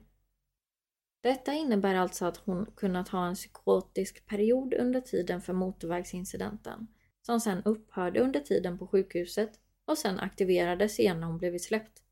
Detta 1.21 1.53
innebär 1.53 1.95
alltså 1.95 2.25
att 2.25 2.37
hon 2.37 2.67
kunnat 2.77 3.09
ha 3.09 3.27
en 3.27 3.35
psykotisk 3.35 4.27
period 4.27 4.75
under 4.75 5.01
tiden 5.01 5.41
för 5.41 5.53
motorvägsincidenten 5.53 6.87
som 7.23 7.41
sedan 7.41 7.63
upphörde 7.65 8.21
under 8.21 8.41
tiden 8.41 8.79
på 8.79 8.87
sjukhuset 8.87 9.61
och 9.85 9.99
sen 9.99 10.21
aktiverades 10.21 11.01
igen 11.01 11.21
när 11.21 11.27
hon 11.27 11.39
blivit 11.39 11.65
släppt. 11.65 12.03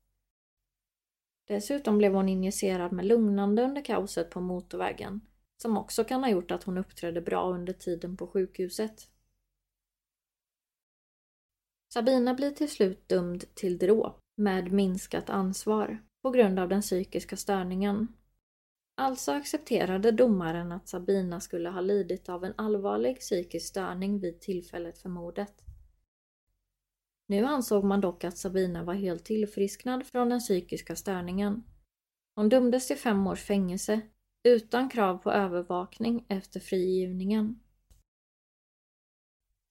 Dessutom 1.47 1.97
blev 1.97 2.13
hon 2.13 2.29
injicerad 2.29 2.91
med 2.91 3.05
lugnande 3.05 3.63
under 3.63 3.81
kaoset 3.81 4.29
på 4.29 4.41
motorvägen 4.41 5.21
som 5.61 5.77
också 5.77 6.03
kan 6.03 6.23
ha 6.23 6.29
gjort 6.29 6.51
att 6.51 6.63
hon 6.63 6.77
uppträdde 6.77 7.21
bra 7.21 7.49
under 7.49 7.73
tiden 7.73 8.17
på 8.17 8.27
sjukhuset. 8.27 9.09
Sabina 11.93 12.33
blir 12.33 12.51
till 12.51 12.69
slut 12.69 13.07
dömd 13.07 13.55
till 13.55 13.77
dråp 13.77 14.19
med 14.37 14.71
minskat 14.71 15.29
ansvar 15.29 16.03
på 16.21 16.31
grund 16.31 16.59
av 16.59 16.69
den 16.69 16.81
psykiska 16.81 17.37
störningen. 17.37 18.07
Alltså 18.97 19.31
accepterade 19.31 20.11
domaren 20.11 20.71
att 20.71 20.87
Sabina 20.87 21.39
skulle 21.39 21.69
ha 21.69 21.81
lidit 21.81 22.29
av 22.29 22.45
en 22.45 22.53
allvarlig 22.57 23.19
psykisk 23.19 23.67
störning 23.67 24.19
vid 24.19 24.41
tillfället 24.41 24.97
för 24.97 25.09
mordet. 25.09 25.61
Nu 27.27 27.45
ansåg 27.45 27.83
man 27.83 28.01
dock 28.01 28.23
att 28.23 28.37
Sabina 28.37 28.83
var 28.83 28.93
helt 28.93 29.25
tillfrisknad 29.25 30.05
från 30.05 30.29
den 30.29 30.39
psykiska 30.39 30.95
störningen. 30.95 31.63
Hon 32.35 32.49
dömdes 32.49 32.87
till 32.87 32.97
fem 32.97 33.27
års 33.27 33.43
fängelse 33.43 34.01
utan 34.45 34.89
krav 34.89 35.17
på 35.17 35.31
övervakning 35.31 36.25
efter 36.27 36.59
frigivningen. 36.59 37.59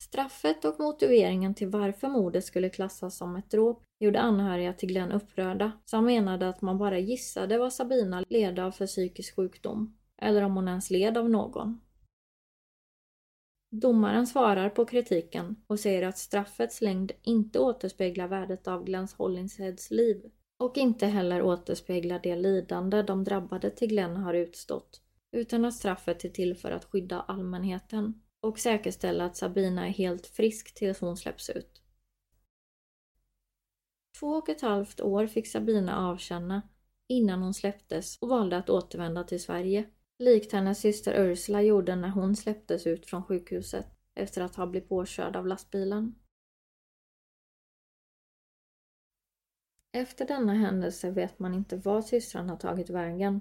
Straffet 0.02 0.64
och 0.64 0.80
motiveringen 0.80 1.54
till 1.54 1.68
varför 1.68 2.08
mordet 2.08 2.44
skulle 2.44 2.70
klassas 2.70 3.16
som 3.16 3.36
ett 3.36 3.50
dråp 3.50 3.82
gjorde 3.98 4.20
anhöriga 4.20 4.72
till 4.72 4.88
Glenn 4.88 5.12
upprörda 5.12 5.72
som 5.84 6.04
menade 6.04 6.48
att 6.48 6.62
man 6.62 6.78
bara 6.78 6.98
gissade 6.98 7.58
vad 7.58 7.72
Sabina 7.72 8.24
led 8.28 8.58
av 8.58 8.70
för 8.70 8.86
psykisk 8.86 9.36
sjukdom 9.36 9.96
eller 10.16 10.42
om 10.42 10.56
hon 10.56 10.68
ens 10.68 10.90
led 10.90 11.18
av 11.18 11.30
någon. 11.30 11.80
Domaren 13.70 14.26
svarar 14.26 14.70
på 14.70 14.84
kritiken 14.84 15.56
och 15.66 15.80
säger 15.80 16.02
att 16.02 16.18
straffets 16.18 16.80
längd 16.80 17.12
inte 17.22 17.58
återspeglar 17.58 18.28
värdet 18.28 18.68
av 18.68 18.84
Glenns 18.84 19.14
Hollinsheads 19.14 19.90
liv 19.90 20.30
och 20.58 20.76
inte 20.76 21.06
heller 21.06 21.42
återspeglar 21.42 22.20
det 22.22 22.36
lidande 22.36 23.02
de 23.02 23.24
drabbade 23.24 23.70
till 23.70 23.88
Glenn 23.88 24.16
har 24.16 24.34
utstått 24.34 25.00
utan 25.32 25.64
att 25.64 25.74
straffet 25.74 26.24
är 26.24 26.28
till 26.28 26.56
för 26.56 26.70
att 26.70 26.84
skydda 26.84 27.20
allmänheten 27.20 28.22
och 28.40 28.58
säkerställa 28.58 29.24
att 29.24 29.36
Sabina 29.36 29.86
är 29.86 29.90
helt 29.90 30.26
frisk 30.26 30.74
tills 30.74 31.00
hon 31.00 31.16
släpps 31.16 31.50
ut. 31.50 31.82
Två 34.18 34.28
och 34.28 34.48
ett 34.48 34.60
halvt 34.60 35.00
år 35.00 35.26
fick 35.26 35.48
Sabina 35.48 36.08
avkänna 36.08 36.62
innan 37.08 37.42
hon 37.42 37.54
släpptes 37.54 38.18
och 38.18 38.28
valde 38.28 38.56
att 38.56 38.70
återvända 38.70 39.24
till 39.24 39.42
Sverige, 39.42 39.84
likt 40.18 40.52
hennes 40.52 40.80
syster 40.80 41.14
Ursula 41.30 41.62
gjorde 41.62 41.96
när 41.96 42.08
hon 42.08 42.36
släpptes 42.36 42.86
ut 42.86 43.06
från 43.06 43.24
sjukhuset 43.24 43.86
efter 44.14 44.42
att 44.42 44.56
ha 44.56 44.66
blivit 44.66 44.88
påkörd 44.88 45.36
av 45.36 45.46
lastbilen. 45.46 46.14
Efter 49.96 50.26
denna 50.26 50.54
händelse 50.54 51.10
vet 51.10 51.38
man 51.38 51.54
inte 51.54 51.76
vad 51.76 52.04
systrarna 52.04 52.56
tagit 52.56 52.90
vägen. 52.90 53.40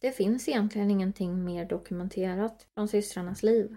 Det 0.00 0.12
finns 0.12 0.48
egentligen 0.48 0.90
ingenting 0.90 1.44
mer 1.44 1.64
dokumenterat 1.64 2.66
från 2.74 2.88
systrarnas 2.88 3.42
liv. 3.42 3.76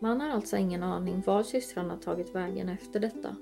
Man 0.00 0.20
har 0.20 0.28
alltså 0.28 0.56
ingen 0.56 0.82
aning 0.82 1.22
var 1.26 1.42
systrarna 1.42 1.96
tagit 1.96 2.34
vägen 2.34 2.68
efter 2.68 3.00
detta. 3.00 3.36